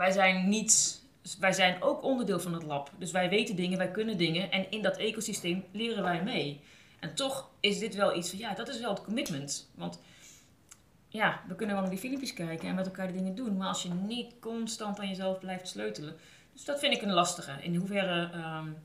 wij 0.00 0.10
zijn 0.10 0.48
niet 0.48 1.02
wij 1.38 1.52
zijn 1.52 1.82
ook 1.82 2.02
onderdeel 2.02 2.40
van 2.40 2.54
het 2.54 2.62
lab. 2.62 2.90
Dus 2.98 3.10
wij 3.10 3.28
weten 3.28 3.56
dingen, 3.56 3.78
wij 3.78 3.90
kunnen 3.90 4.16
dingen. 4.16 4.50
En 4.50 4.70
in 4.70 4.82
dat 4.82 4.96
ecosysteem 4.96 5.64
leren 5.72 6.02
wij 6.02 6.22
mee. 6.22 6.60
En 7.00 7.14
toch 7.14 7.50
is 7.60 7.78
dit 7.78 7.94
wel 7.94 8.16
iets 8.16 8.30
van, 8.30 8.38
ja, 8.38 8.54
dat 8.54 8.68
is 8.68 8.80
wel 8.80 8.90
het 8.90 9.04
commitment. 9.04 9.70
Want 9.74 10.00
ja, 11.08 11.40
we 11.48 11.54
kunnen 11.54 11.74
wel 11.74 11.84
naar 11.84 11.94
die 11.94 12.08
filmpjes 12.08 12.32
kijken 12.32 12.68
en 12.68 12.74
met 12.74 12.86
elkaar 12.86 13.12
dingen 13.12 13.34
doen. 13.34 13.56
Maar 13.56 13.68
als 13.68 13.82
je 13.82 13.88
niet 13.88 14.34
constant 14.40 14.98
aan 14.98 15.08
jezelf 15.08 15.38
blijft 15.38 15.68
sleutelen. 15.68 16.16
Dus 16.52 16.64
dat 16.64 16.78
vind 16.78 16.94
ik 16.94 17.02
een 17.02 17.12
lastige. 17.12 17.52
In 17.62 17.74
hoeverre 17.74 18.30
um, 18.34 18.76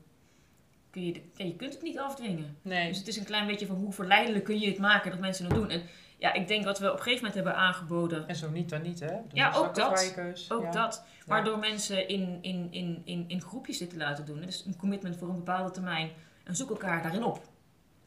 kun 0.96 1.06
je, 1.06 1.12
de, 1.12 1.20
ja, 1.34 1.44
je 1.44 1.56
kunt 1.56 1.72
het 1.72 1.82
niet 1.82 1.98
afdwingen. 1.98 2.56
Nee. 2.62 2.88
Dus 2.88 2.98
het 2.98 3.08
is 3.08 3.16
een 3.16 3.24
klein 3.24 3.46
beetje 3.46 3.66
van 3.66 3.76
hoe 3.76 3.92
verleidelijk 3.92 4.44
kun 4.44 4.58
je 4.58 4.68
het 4.68 4.78
maken 4.78 5.10
dat 5.10 5.20
mensen 5.20 5.44
het 5.44 5.54
doen. 5.54 5.70
En 5.70 5.82
ja, 6.18 6.32
ik 6.32 6.48
denk 6.48 6.64
wat 6.64 6.78
we 6.78 6.86
op 6.86 6.96
een 6.96 7.02
gegeven 7.02 7.16
moment 7.16 7.34
hebben 7.34 7.56
aangeboden. 7.56 8.28
En 8.28 8.36
zo 8.36 8.50
niet 8.50 8.68
dan 8.68 8.82
niet, 8.82 9.00
hè? 9.00 9.16
ja, 9.32 9.52
ook 9.54 9.74
dat. 9.74 10.14
Ook 10.48 10.72
dat. 10.72 11.04
Waardoor 11.26 11.58
mensen 11.58 12.08
in, 12.08 12.38
in, 12.40 12.68
in, 12.70 13.02
in, 13.04 13.24
in 13.28 13.42
groepjes 13.42 13.78
dit 13.78 13.90
te 13.90 13.96
laten 13.96 14.24
doen. 14.24 14.40
Dus 14.40 14.64
een 14.66 14.76
commitment 14.76 15.16
voor 15.16 15.28
een 15.28 15.36
bepaalde 15.36 15.70
termijn. 15.70 16.10
En 16.44 16.56
zoek 16.56 16.70
elkaar 16.70 17.02
daarin 17.02 17.24
op. 17.24 17.48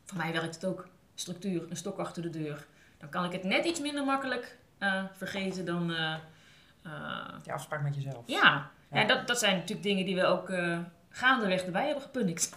Voor 0.06 0.18
mij 0.18 0.32
werkt 0.32 0.56
het 0.56 0.66
ook. 0.66 0.88
Structuur, 1.16 1.66
een 1.70 1.76
stok 1.76 2.00
achter 2.00 2.22
de 2.22 2.30
deur. 2.30 2.68
Dan 2.98 3.10
kan 3.10 3.26
ik 3.26 3.32
het 3.32 3.44
net 3.44 3.66
iets 3.66 3.80
minder 3.80 4.06
makkelijk 4.06 4.58
uh, 4.80 5.04
vergeten 5.14 5.66
dan... 5.66 5.92
Uh, 5.92 6.16
uh, 6.86 7.28
die 7.44 7.54
afspraak 7.54 7.82
met 7.82 7.96
jezelf. 7.96 8.24
Ja, 8.26 8.72
ja. 8.92 9.04
dat, 9.04 9.28
dat 9.28 9.40
zijn 9.40 9.56
natuurlijk 9.56 9.84
dingen 9.84 10.06
die 10.06 10.16
we 10.16 10.26
ook 10.26 10.50
gaandeweg 11.10 11.64
erbij 11.64 11.86
hebben 11.86 12.04
gepunnikt. 12.04 12.50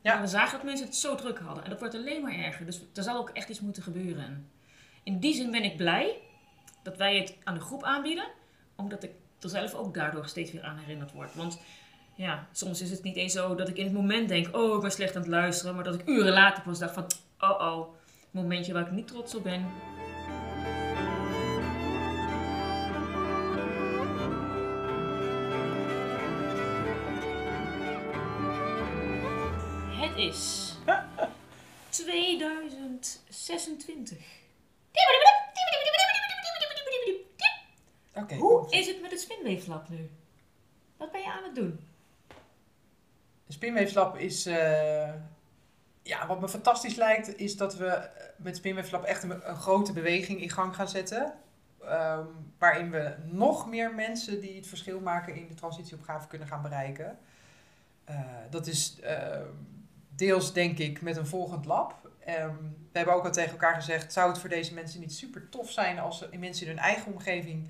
Ja. 0.00 0.20
we 0.20 0.26
zagen 0.26 0.56
dat 0.56 0.66
mensen 0.66 0.86
het 0.86 0.96
zo 0.96 1.14
druk 1.14 1.38
hadden. 1.38 1.64
En 1.64 1.70
dat 1.70 1.80
wordt 1.80 1.94
alleen 1.94 2.22
maar 2.22 2.34
erger. 2.34 2.66
Dus 2.66 2.80
er 2.94 3.02
zal 3.02 3.18
ook 3.18 3.30
echt 3.30 3.48
iets 3.48 3.60
moeten 3.60 3.82
gebeuren. 3.82 4.50
In 5.02 5.18
die 5.18 5.34
zin 5.34 5.50
ben 5.50 5.64
ik 5.64 5.76
blij 5.76 6.16
dat 6.82 6.96
wij 6.96 7.16
het 7.16 7.36
aan 7.44 7.54
de 7.54 7.60
groep 7.60 7.82
aanbieden, 7.82 8.28
omdat 8.76 9.02
ik 9.02 9.10
er 9.40 9.48
zelf 9.48 9.74
ook 9.74 9.94
daardoor 9.94 10.26
steeds 10.26 10.52
weer 10.52 10.62
aan 10.62 10.78
herinnerd 10.78 11.12
word. 11.12 11.34
Want 11.34 11.60
ja, 12.14 12.46
soms 12.52 12.80
is 12.80 12.90
het 12.90 13.02
niet 13.02 13.16
eens 13.16 13.32
zo 13.32 13.54
dat 13.54 13.68
ik 13.68 13.76
in 13.76 13.84
het 13.84 13.94
moment 13.94 14.28
denk, 14.28 14.56
oh, 14.56 14.74
ik 14.74 14.80
ben 14.80 14.92
slecht 14.92 15.16
aan 15.16 15.22
het 15.22 15.30
luisteren, 15.30 15.74
maar 15.74 15.84
dat 15.84 15.94
ik 15.94 16.08
uren 16.08 16.32
later 16.32 16.62
pas 16.62 16.78
dacht 16.78 16.94
van, 16.94 17.06
oh 17.38 17.60
oh, 17.60 17.94
momentje 18.30 18.72
waar 18.72 18.86
ik 18.86 18.90
niet 18.90 19.08
trots 19.08 19.34
op 19.34 19.42
ben. 19.42 19.66
Is 30.32 30.76
2026. 31.88 34.18
Hoe 38.38 38.70
is 38.70 38.86
het 38.86 39.00
met 39.00 39.10
het 39.10 39.20
spinweefslab 39.20 39.88
nu? 39.88 40.10
Wat 40.96 41.12
ben 41.12 41.20
je 41.20 41.32
aan 41.32 41.44
het 41.44 41.54
doen? 41.54 41.80
De 43.46 43.52
spinweefslab 43.52 44.16
is... 44.16 44.46
Uh, 44.46 45.12
ja, 46.02 46.26
wat 46.26 46.40
me 46.40 46.48
fantastisch 46.48 46.94
lijkt, 46.94 47.38
is 47.38 47.56
dat 47.56 47.76
we 47.76 48.08
met 48.36 48.56
spinweefslab 48.56 49.04
echt 49.04 49.22
een, 49.22 49.48
een, 49.48 49.56
grote 49.56 49.92
beweging 49.92 50.40
in 50.40 50.50
gang 50.50 50.74
gaan 50.74 50.88
zetten. 50.88 51.34
Um, 51.82 52.52
waarin 52.58 52.90
we 52.90 53.14
nog 53.24 53.68
meer 53.68 53.94
mensen 53.94 54.40
die 54.40 54.56
het 54.56 54.66
verschil 54.66 55.00
maken 55.00 55.34
in 55.34 55.48
de 55.48 55.54
transitieopgave 55.54 56.28
kunnen 56.28 56.48
gaan 56.48 56.62
bereiken. 56.62 57.18
Uh, 58.10 58.16
dat 58.50 58.66
is 58.66 58.96
uh, 59.02 59.40
deels 60.16 60.52
denk 60.52 60.78
ik 60.78 61.02
met 61.02 61.16
een 61.16 61.26
volgend 61.26 61.64
lab. 61.64 62.10
Ehm, 62.24 62.56
we 62.92 62.98
hebben 62.98 63.14
ook 63.14 63.24
al 63.24 63.32
tegen 63.32 63.50
elkaar 63.50 63.74
gezegd, 63.74 64.12
zou 64.12 64.28
het 64.30 64.38
voor 64.38 64.48
deze 64.48 64.74
mensen 64.74 65.00
niet 65.00 65.14
super 65.14 65.48
tof 65.48 65.70
zijn 65.70 65.98
als 65.98 66.28
mensen 66.38 66.66
in 66.66 66.72
hun 66.72 66.82
eigen 66.82 67.12
omgeving 67.12 67.68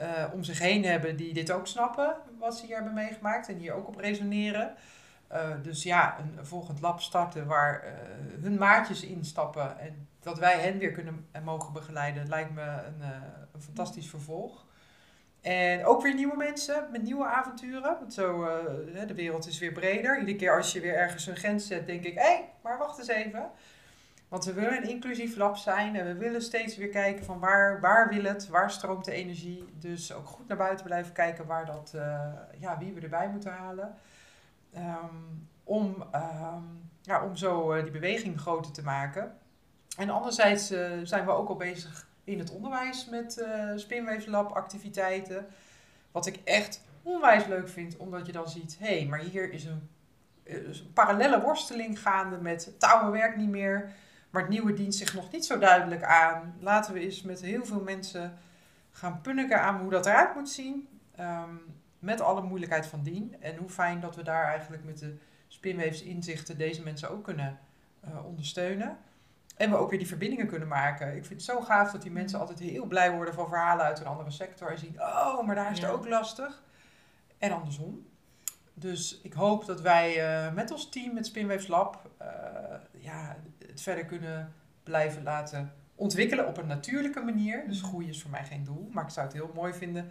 uh, 0.00 0.24
om 0.32 0.44
zich 0.44 0.58
heen 0.58 0.84
hebben 0.84 1.16
die 1.16 1.34
dit 1.34 1.50
ook 1.50 1.66
snappen, 1.66 2.16
wat 2.38 2.56
ze 2.56 2.66
hier 2.66 2.74
hebben 2.74 2.94
meegemaakt 2.94 3.48
en 3.48 3.56
hier 3.56 3.72
ook 3.72 3.88
op 3.88 3.96
resoneren. 3.96 4.74
Uh, 5.32 5.48
dus 5.62 5.82
ja, 5.82 6.18
een 6.18 6.46
volgend 6.46 6.80
lab 6.80 7.00
starten 7.00 7.46
waar 7.46 7.84
uh, 7.84 8.42
hun 8.42 8.58
maatjes 8.58 9.02
instappen 9.02 9.78
en 9.78 10.08
dat 10.20 10.38
wij 10.38 10.60
hen 10.60 10.78
weer 10.78 10.92
kunnen 10.92 11.26
en 11.30 11.44
mogen 11.44 11.72
begeleiden, 11.72 12.28
lijkt 12.28 12.54
me 12.54 12.62
een, 12.62 13.02
een 13.52 13.62
fantastisch 13.62 14.08
vervolg. 14.08 14.66
En 15.40 15.84
ook 15.84 16.02
weer 16.02 16.14
nieuwe 16.14 16.36
mensen 16.36 16.88
met 16.92 17.02
nieuwe 17.02 17.24
avonturen. 17.24 17.96
Want 17.98 18.14
zo, 18.14 18.44
de 19.06 19.14
wereld 19.14 19.46
is 19.46 19.58
weer 19.58 19.72
breder. 19.72 20.18
Iedere 20.18 20.36
keer 20.36 20.56
als 20.56 20.72
je 20.72 20.80
weer 20.80 20.94
ergens 20.94 21.26
een 21.26 21.36
grens 21.36 21.66
zet, 21.66 21.86
denk 21.86 22.04
ik, 22.04 22.14
hé, 22.14 22.20
hey, 22.20 22.48
maar 22.62 22.78
wacht 22.78 22.98
eens 22.98 23.08
even. 23.08 23.50
Want 24.30 24.44
we 24.44 24.52
willen 24.52 24.76
een 24.76 24.88
inclusief 24.88 25.36
lab 25.36 25.56
zijn 25.56 25.96
en 25.96 26.06
we 26.06 26.14
willen 26.14 26.42
steeds 26.42 26.76
weer 26.76 26.88
kijken 26.88 27.24
van 27.24 27.38
waar, 27.38 27.80
waar 27.80 28.08
wil 28.08 28.24
het, 28.24 28.48
waar 28.48 28.70
stroomt 28.70 29.04
de 29.04 29.12
energie. 29.12 29.64
Dus 29.78 30.12
ook 30.12 30.26
goed 30.26 30.48
naar 30.48 30.56
buiten 30.56 30.86
blijven 30.86 31.12
kijken 31.12 31.46
waar 31.46 31.66
dat, 31.66 31.92
uh, 31.96 32.32
ja, 32.58 32.78
wie 32.78 32.92
we 32.92 33.00
erbij 33.00 33.28
moeten 33.28 33.52
halen. 33.52 33.94
Um, 34.76 35.48
om, 35.64 36.04
um, 36.14 36.90
ja, 37.02 37.24
om 37.24 37.36
zo 37.36 37.74
uh, 37.74 37.82
die 37.82 37.92
beweging 37.92 38.40
groter 38.40 38.72
te 38.72 38.82
maken. 38.82 39.38
En 39.96 40.10
anderzijds 40.10 40.72
uh, 40.72 40.90
zijn 41.02 41.24
we 41.24 41.30
ook 41.30 41.48
al 41.48 41.56
bezig 41.56 42.06
in 42.30 42.38
het 42.38 42.50
onderwijs 42.50 43.08
met 43.08 43.44
spinweeflab 43.76 44.52
activiteiten. 44.52 45.46
Wat 46.10 46.26
ik 46.26 46.40
echt 46.44 46.82
onwijs 47.02 47.46
leuk 47.46 47.68
vind, 47.68 47.96
omdat 47.96 48.26
je 48.26 48.32
dan 48.32 48.48
ziet, 48.48 48.76
hé, 48.78 48.98
hey, 48.98 49.06
maar 49.06 49.18
hier 49.18 49.52
is 49.52 49.64
een, 49.64 49.88
een 50.44 50.92
parallele 50.94 51.40
worsteling 51.40 52.00
gaande 52.00 52.36
met 52.36 52.74
touwen 52.78 53.12
werkt 53.12 53.36
niet 53.36 53.48
meer. 53.48 53.92
Maar 54.30 54.42
het 54.42 54.50
nieuwe 54.50 54.72
dient 54.72 54.94
zich 54.94 55.14
nog 55.14 55.32
niet 55.32 55.46
zo 55.46 55.58
duidelijk 55.58 56.02
aan. 56.02 56.56
Laten 56.60 56.94
we 56.94 57.00
eens 57.00 57.22
met 57.22 57.40
heel 57.40 57.64
veel 57.64 57.82
mensen 57.82 58.38
gaan 58.90 59.20
punniken 59.20 59.60
aan 59.60 59.80
hoe 59.80 59.90
dat 59.90 60.06
eruit 60.06 60.34
moet 60.34 60.48
zien. 60.48 60.88
Um, 61.20 61.60
met 61.98 62.20
alle 62.20 62.42
moeilijkheid 62.42 62.86
van 62.86 63.02
dien. 63.02 63.36
En 63.40 63.56
hoe 63.56 63.68
fijn 63.68 64.00
dat 64.00 64.16
we 64.16 64.22
daar 64.22 64.44
eigenlijk 64.44 64.84
met 64.84 64.98
de 64.98 65.16
spinweefsinzichten 65.48 66.58
deze 66.58 66.82
mensen 66.82 67.10
ook 67.10 67.24
kunnen 67.24 67.58
uh, 68.04 68.26
ondersteunen. 68.26 68.98
En 69.60 69.70
we 69.70 69.76
ook 69.76 69.90
weer 69.90 69.98
die 69.98 70.08
verbindingen 70.08 70.46
kunnen 70.46 70.68
maken. 70.68 71.06
Ik 71.16 71.24
vind 71.24 71.46
het 71.46 71.50
zo 71.50 71.60
gaaf 71.60 71.90
dat 71.90 72.02
die 72.02 72.10
mensen 72.10 72.38
mm. 72.38 72.46
altijd 72.46 72.70
heel 72.70 72.84
blij 72.84 73.12
worden 73.12 73.34
van 73.34 73.48
verhalen 73.48 73.84
uit 73.84 74.00
een 74.00 74.06
andere 74.06 74.30
sector. 74.30 74.70
En 74.70 74.78
zien, 74.78 75.00
oh, 75.00 75.46
maar 75.46 75.54
daar 75.54 75.70
is 75.70 75.80
het 75.80 75.90
ook 75.90 76.08
lastig. 76.08 76.62
En 77.38 77.52
andersom. 77.52 78.06
Dus 78.74 79.20
ik 79.22 79.32
hoop 79.32 79.66
dat 79.66 79.80
wij 79.80 80.16
uh, 80.46 80.54
met 80.54 80.70
ons 80.70 80.88
team, 80.88 81.14
met 81.14 81.26
Spinwaves 81.26 81.66
Lab, 81.66 82.10
uh, 82.22 82.26
ja, 82.90 83.36
het 83.66 83.82
verder 83.82 84.04
kunnen 84.04 84.52
blijven 84.82 85.22
laten 85.22 85.72
ontwikkelen 85.94 86.46
op 86.46 86.56
een 86.56 86.66
natuurlijke 86.66 87.20
manier. 87.20 87.64
Dus 87.68 87.82
groei 87.82 88.08
is 88.08 88.22
voor 88.22 88.30
mij 88.30 88.44
geen 88.44 88.64
doel. 88.64 88.88
Maar 88.92 89.04
ik 89.04 89.10
zou 89.10 89.26
het 89.26 89.36
heel 89.36 89.50
mooi 89.54 89.72
vinden 89.72 90.08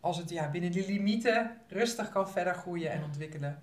als 0.00 0.16
het 0.16 0.30
ja, 0.30 0.50
binnen 0.50 0.72
die 0.72 0.86
limieten 0.86 1.50
rustig 1.68 2.10
kan 2.10 2.30
verder 2.30 2.54
groeien 2.54 2.90
en 2.90 3.04
ontwikkelen. 3.04 3.60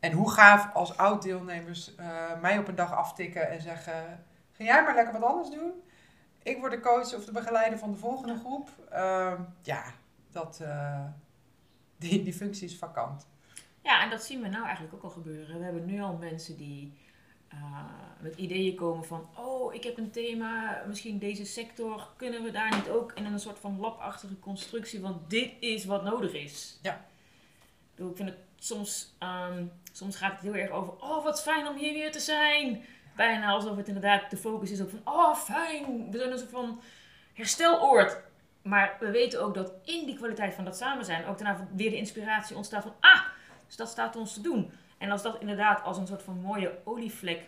En 0.00 0.12
hoe 0.12 0.30
gaaf 0.30 0.74
als 0.74 0.96
oud-deelnemers 0.96 1.94
uh, 2.00 2.40
mij 2.40 2.58
op 2.58 2.68
een 2.68 2.74
dag 2.74 2.92
aftikken 2.92 3.50
en 3.50 3.60
zeggen: 3.60 4.24
Ga 4.56 4.64
jij 4.64 4.82
maar 4.82 4.94
lekker 4.94 5.20
wat 5.20 5.30
anders 5.30 5.50
doen. 5.50 5.72
Ik 6.42 6.58
word 6.58 6.72
de 6.72 6.80
coach 6.80 7.14
of 7.14 7.24
de 7.24 7.32
begeleider 7.32 7.78
van 7.78 7.90
de 7.90 7.96
volgende 7.96 8.38
groep. 8.38 8.68
Uh, 8.92 9.40
ja, 9.62 9.84
dat, 10.30 10.58
uh, 10.62 11.04
die, 11.96 12.22
die 12.22 12.32
functie 12.32 12.68
is 12.68 12.78
vakant. 12.78 13.26
Ja, 13.82 14.02
en 14.02 14.10
dat 14.10 14.24
zien 14.24 14.42
we 14.42 14.48
nou 14.48 14.64
eigenlijk 14.64 14.94
ook 14.94 15.02
al 15.02 15.10
gebeuren. 15.10 15.58
We 15.58 15.64
hebben 15.64 15.84
nu 15.84 16.00
al 16.00 16.16
mensen 16.16 16.56
die 16.56 16.92
uh, 17.52 17.60
met 18.20 18.36
ideeën 18.36 18.74
komen 18.74 19.04
van, 19.04 19.28
oh, 19.36 19.74
ik 19.74 19.84
heb 19.84 19.98
een 19.98 20.10
thema, 20.10 20.82
misschien 20.86 21.18
deze 21.18 21.44
sector, 21.44 22.08
kunnen 22.16 22.42
we 22.42 22.50
daar 22.50 22.74
niet 22.76 22.88
ook 22.88 23.12
in 23.12 23.24
een 23.24 23.40
soort 23.40 23.58
van 23.58 23.80
labachtige 23.80 24.38
constructie, 24.38 25.00
want 25.00 25.30
dit 25.30 25.52
is 25.60 25.84
wat 25.84 26.04
nodig 26.04 26.32
is. 26.32 26.78
Ja. 26.82 27.04
Ik 27.94 28.04
vind 28.14 28.28
het 28.28 28.38
soms, 28.58 29.14
um, 29.50 29.72
soms 29.92 30.16
gaat 30.16 30.32
het 30.32 30.40
heel 30.40 30.54
erg 30.54 30.70
over, 30.70 30.92
oh, 30.92 31.24
wat 31.24 31.42
fijn 31.42 31.66
om 31.66 31.76
hier 31.76 31.92
weer 31.92 32.12
te 32.12 32.20
zijn. 32.20 32.84
Bijna 33.16 33.48
alsof 33.48 33.76
het 33.76 33.86
inderdaad 33.86 34.30
de 34.30 34.36
focus 34.36 34.70
is 34.70 34.80
op 34.80 34.90
van, 34.90 35.00
oh, 35.04 35.34
fijn, 35.34 36.10
we 36.10 36.18
zijn 36.18 36.32
een 36.32 36.38
soort 36.38 36.50
van 36.50 36.80
hersteloord. 37.32 38.18
Maar 38.62 38.96
we 39.00 39.10
weten 39.10 39.42
ook 39.42 39.54
dat 39.54 39.72
in 39.84 40.06
die 40.06 40.16
kwaliteit 40.16 40.54
van 40.54 40.64
dat 40.64 40.76
samen 40.76 41.04
zijn 41.04 41.26
ook 41.26 41.38
daarna 41.38 41.66
weer 41.74 41.90
de 41.90 41.96
inspiratie 41.96 42.56
ontstaat 42.56 42.82
van, 42.82 42.94
ah, 43.00 43.20
dus 43.66 43.76
dat 43.76 43.88
staat 43.88 44.16
ons 44.16 44.34
te 44.34 44.40
doen. 44.40 44.70
En 44.98 45.10
als 45.10 45.22
dat 45.22 45.40
inderdaad 45.40 45.82
als 45.82 45.98
een 45.98 46.06
soort 46.06 46.22
van 46.22 46.40
mooie 46.40 46.78
olievlek. 46.84 47.42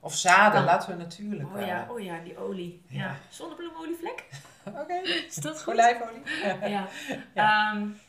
Of 0.00 0.14
zaden, 0.14 0.64
laten 0.64 0.90
we 0.90 0.96
natuurlijk. 0.96 1.54
Oh 1.54 1.66
ja, 1.66 1.86
oh 1.90 2.00
ja, 2.00 2.18
die 2.18 2.38
olie. 2.38 2.82
Ja. 2.88 2.98
ja. 2.98 3.16
Zonnebloemolievlek. 3.28 4.24
Oké. 4.82 4.94
Is 5.26 5.34
dat 5.34 5.62
goed? 5.62 5.72
Olijfolie. 5.72 6.22
ja. 6.60 6.86
ja. 7.34 7.72
Um, 7.74 8.00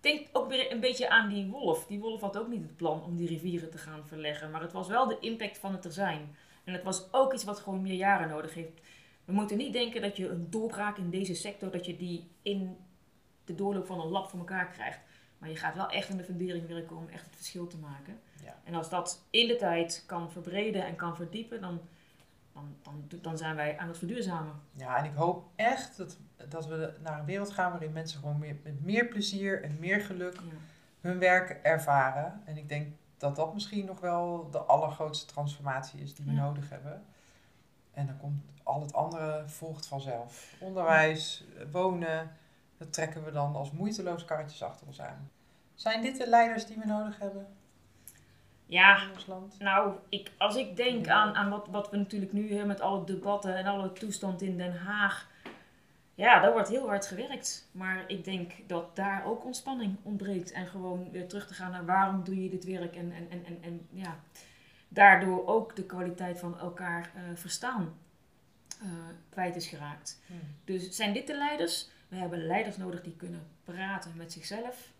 denk 0.00 0.28
ook 0.32 0.48
weer 0.48 0.72
een 0.72 0.80
beetje 0.80 1.08
aan 1.08 1.28
die 1.28 1.46
wolf. 1.46 1.86
Die 1.86 1.98
wolf 1.98 2.20
had 2.20 2.38
ook 2.38 2.48
niet 2.48 2.62
het 2.62 2.76
plan 2.76 3.02
om 3.02 3.16
die 3.16 3.28
rivieren 3.28 3.70
te 3.70 3.78
gaan 3.78 4.06
verleggen. 4.06 4.50
Maar 4.50 4.60
het 4.60 4.72
was 4.72 4.88
wel 4.88 5.06
de 5.06 5.18
impact 5.20 5.58
van 5.58 5.72
het 5.72 5.84
er 5.84 5.92
zijn. 5.92 6.36
En 6.64 6.72
het 6.72 6.82
was 6.82 7.12
ook 7.12 7.32
iets 7.32 7.44
wat 7.44 7.60
gewoon 7.60 7.82
meer 7.82 7.94
jaren 7.94 8.28
nodig 8.28 8.54
heeft. 8.54 8.80
We 9.24 9.32
moeten 9.32 9.56
niet 9.56 9.72
denken 9.72 10.02
dat 10.02 10.16
je 10.16 10.28
een 10.28 10.50
doorbraak 10.50 10.98
in 10.98 11.10
deze 11.10 11.34
sector, 11.34 11.70
dat 11.70 11.86
je 11.86 11.96
die 11.96 12.30
in 12.42 12.76
de 13.44 13.54
doorloop 13.54 13.86
van 13.86 14.00
een 14.00 14.08
lab 14.08 14.28
voor 14.28 14.38
elkaar 14.38 14.68
krijgt. 14.68 15.00
Maar 15.38 15.48
je 15.48 15.56
gaat 15.56 15.74
wel 15.74 15.88
echt 15.88 16.08
in 16.08 16.16
de 16.16 16.24
fundering 16.24 16.68
werken 16.68 16.96
om 16.96 17.08
echt 17.08 17.24
het 17.24 17.36
verschil 17.36 17.66
te 17.66 17.76
maken. 17.76 18.20
Ja. 18.44 18.60
En 18.64 18.74
als 18.74 18.88
dat 18.88 19.26
in 19.30 19.48
de 19.48 19.56
tijd 19.56 20.04
kan 20.06 20.32
verbreden 20.32 20.86
en 20.86 20.96
kan 20.96 21.16
verdiepen, 21.16 21.60
dan, 21.60 21.80
dan, 22.58 22.76
dan, 23.08 23.20
dan 23.22 23.38
zijn 23.38 23.56
wij 23.56 23.78
aan 23.78 23.88
het 23.88 23.98
verduurzamen. 23.98 24.54
Ja, 24.72 24.96
en 24.96 25.04
ik 25.04 25.14
hoop 25.14 25.48
echt 25.56 25.96
dat, 25.96 26.18
dat 26.48 26.66
we 26.66 26.94
naar 27.02 27.18
een 27.18 27.24
wereld 27.24 27.50
gaan 27.50 27.70
waarin 27.70 27.92
mensen 27.92 28.18
gewoon 28.20 28.38
meer, 28.38 28.56
met 28.62 28.84
meer 28.84 29.06
plezier 29.06 29.62
en 29.62 29.76
meer 29.78 30.00
geluk 30.00 30.40
hun 31.00 31.18
werk 31.18 31.50
ervaren. 31.50 32.42
En 32.44 32.56
ik 32.56 32.68
denk 32.68 32.94
dat 33.16 33.36
dat 33.36 33.54
misschien 33.54 33.86
nog 33.86 34.00
wel 34.00 34.48
de 34.50 34.58
allergrootste 34.58 35.26
transformatie 35.26 36.00
is 36.00 36.14
die 36.14 36.24
we 36.24 36.32
nodig 36.32 36.70
hebben. 36.70 37.04
En 37.92 38.06
dan 38.06 38.16
komt 38.16 38.44
al 38.62 38.80
het 38.80 38.92
andere 38.92 39.42
volgt 39.46 39.86
vanzelf. 39.86 40.54
Onderwijs, 40.60 41.44
wonen, 41.72 42.30
dat 42.76 42.92
trekken 42.92 43.24
we 43.24 43.30
dan 43.30 43.54
als 43.54 43.70
moeiteloos 43.70 44.24
karretjes 44.24 44.62
achter 44.62 44.86
ons 44.86 45.00
aan. 45.00 45.30
Zijn 45.74 46.02
dit 46.02 46.16
de 46.16 46.28
leiders 46.28 46.66
die 46.66 46.78
we 46.78 46.86
nodig 46.86 47.18
hebben? 47.18 47.46
Ja, 48.68 49.02
nou, 49.58 49.94
ik, 50.08 50.30
als 50.38 50.56
ik 50.56 50.76
denk 50.76 51.08
aan, 51.08 51.34
aan 51.34 51.50
wat, 51.50 51.66
wat 51.70 51.90
we 51.90 51.96
natuurlijk 51.96 52.32
nu 52.32 52.48
hebben 52.48 52.66
met 52.66 52.80
alle 52.80 53.04
debatten 53.04 53.56
en 53.56 53.66
alle 53.66 53.92
toestand 53.92 54.42
in 54.42 54.56
Den 54.56 54.76
Haag. 54.76 55.28
Ja, 56.14 56.40
daar 56.40 56.52
wordt 56.52 56.68
heel 56.68 56.86
hard 56.86 57.06
gewerkt. 57.06 57.68
Maar 57.72 58.04
ik 58.06 58.24
denk 58.24 58.52
dat 58.66 58.96
daar 58.96 59.24
ook 59.24 59.44
ontspanning 59.44 59.96
ontbreekt. 60.02 60.52
En 60.52 60.66
gewoon 60.66 61.10
weer 61.10 61.28
terug 61.28 61.46
te 61.46 61.54
gaan 61.54 61.70
naar 61.70 61.84
waarom 61.84 62.24
doe 62.24 62.42
je 62.42 62.50
dit 62.50 62.64
werk. 62.64 62.96
En, 62.96 63.12
en, 63.12 63.26
en, 63.30 63.44
en, 63.44 63.58
en 63.62 63.86
ja, 63.90 64.20
daardoor 64.88 65.46
ook 65.46 65.76
de 65.76 65.84
kwaliteit 65.84 66.38
van 66.38 66.58
elkaar 66.58 67.10
uh, 67.16 67.22
verstaan 67.34 67.94
uh, 68.82 68.88
kwijt 69.28 69.56
is 69.56 69.66
geraakt. 69.66 70.22
Hmm. 70.26 70.40
Dus 70.64 70.96
zijn 70.96 71.12
dit 71.12 71.26
de 71.26 71.36
leiders? 71.36 71.88
We 72.08 72.16
hebben 72.16 72.46
leiders 72.46 72.76
nodig 72.76 73.02
die 73.02 73.16
kunnen 73.16 73.46
praten 73.64 74.12
met 74.16 74.32
zichzelf, 74.32 74.92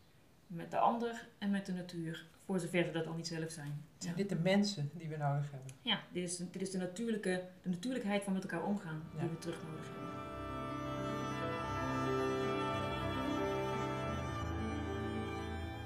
met 0.46 0.70
de 0.70 0.78
ander 0.78 1.26
en 1.38 1.50
met 1.50 1.66
de 1.66 1.72
natuur. 1.72 2.26
Voor 2.48 2.60
zover 2.60 2.84
ze 2.84 2.90
dat 2.90 3.06
al 3.06 3.14
niet 3.14 3.26
zelf 3.26 3.50
zijn. 3.50 3.84
Zijn 3.98 4.16
dit 4.16 4.28
de 4.28 4.38
mensen 4.42 4.90
die 4.94 5.08
we 5.08 5.16
nodig 5.16 5.50
hebben? 5.50 5.70
Ja, 5.82 6.00
dit 6.12 6.24
is, 6.24 6.36
dit 6.36 6.62
is 6.62 6.70
de, 6.70 6.78
natuurlijke, 6.78 7.44
de 7.62 7.68
natuurlijkheid 7.68 8.22
van 8.22 8.32
met 8.32 8.42
elkaar 8.42 8.64
omgaan 8.64 9.02
die 9.18 9.28
we 9.28 9.38
terug 9.38 9.62
nodig 9.62 9.84
hebben. 9.84 10.08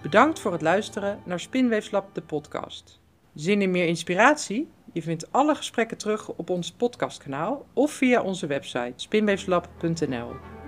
Bedankt 0.02 0.38
voor 0.38 0.52
het 0.52 0.62
luisteren 0.62 1.20
naar 1.24 1.40
Spinweefslab, 1.40 2.14
de 2.14 2.22
podcast. 2.22 3.00
Zin 3.34 3.62
in 3.62 3.70
meer 3.70 3.86
inspiratie? 3.86 4.70
Je 4.92 5.02
vindt 5.02 5.32
alle 5.32 5.54
gesprekken 5.54 5.98
terug 5.98 6.28
op 6.28 6.50
ons 6.50 6.72
podcastkanaal 6.72 7.66
of 7.72 7.92
via 7.92 8.22
onze 8.22 8.46
website 8.46 8.92
spinweefslab.nl. 8.96 10.61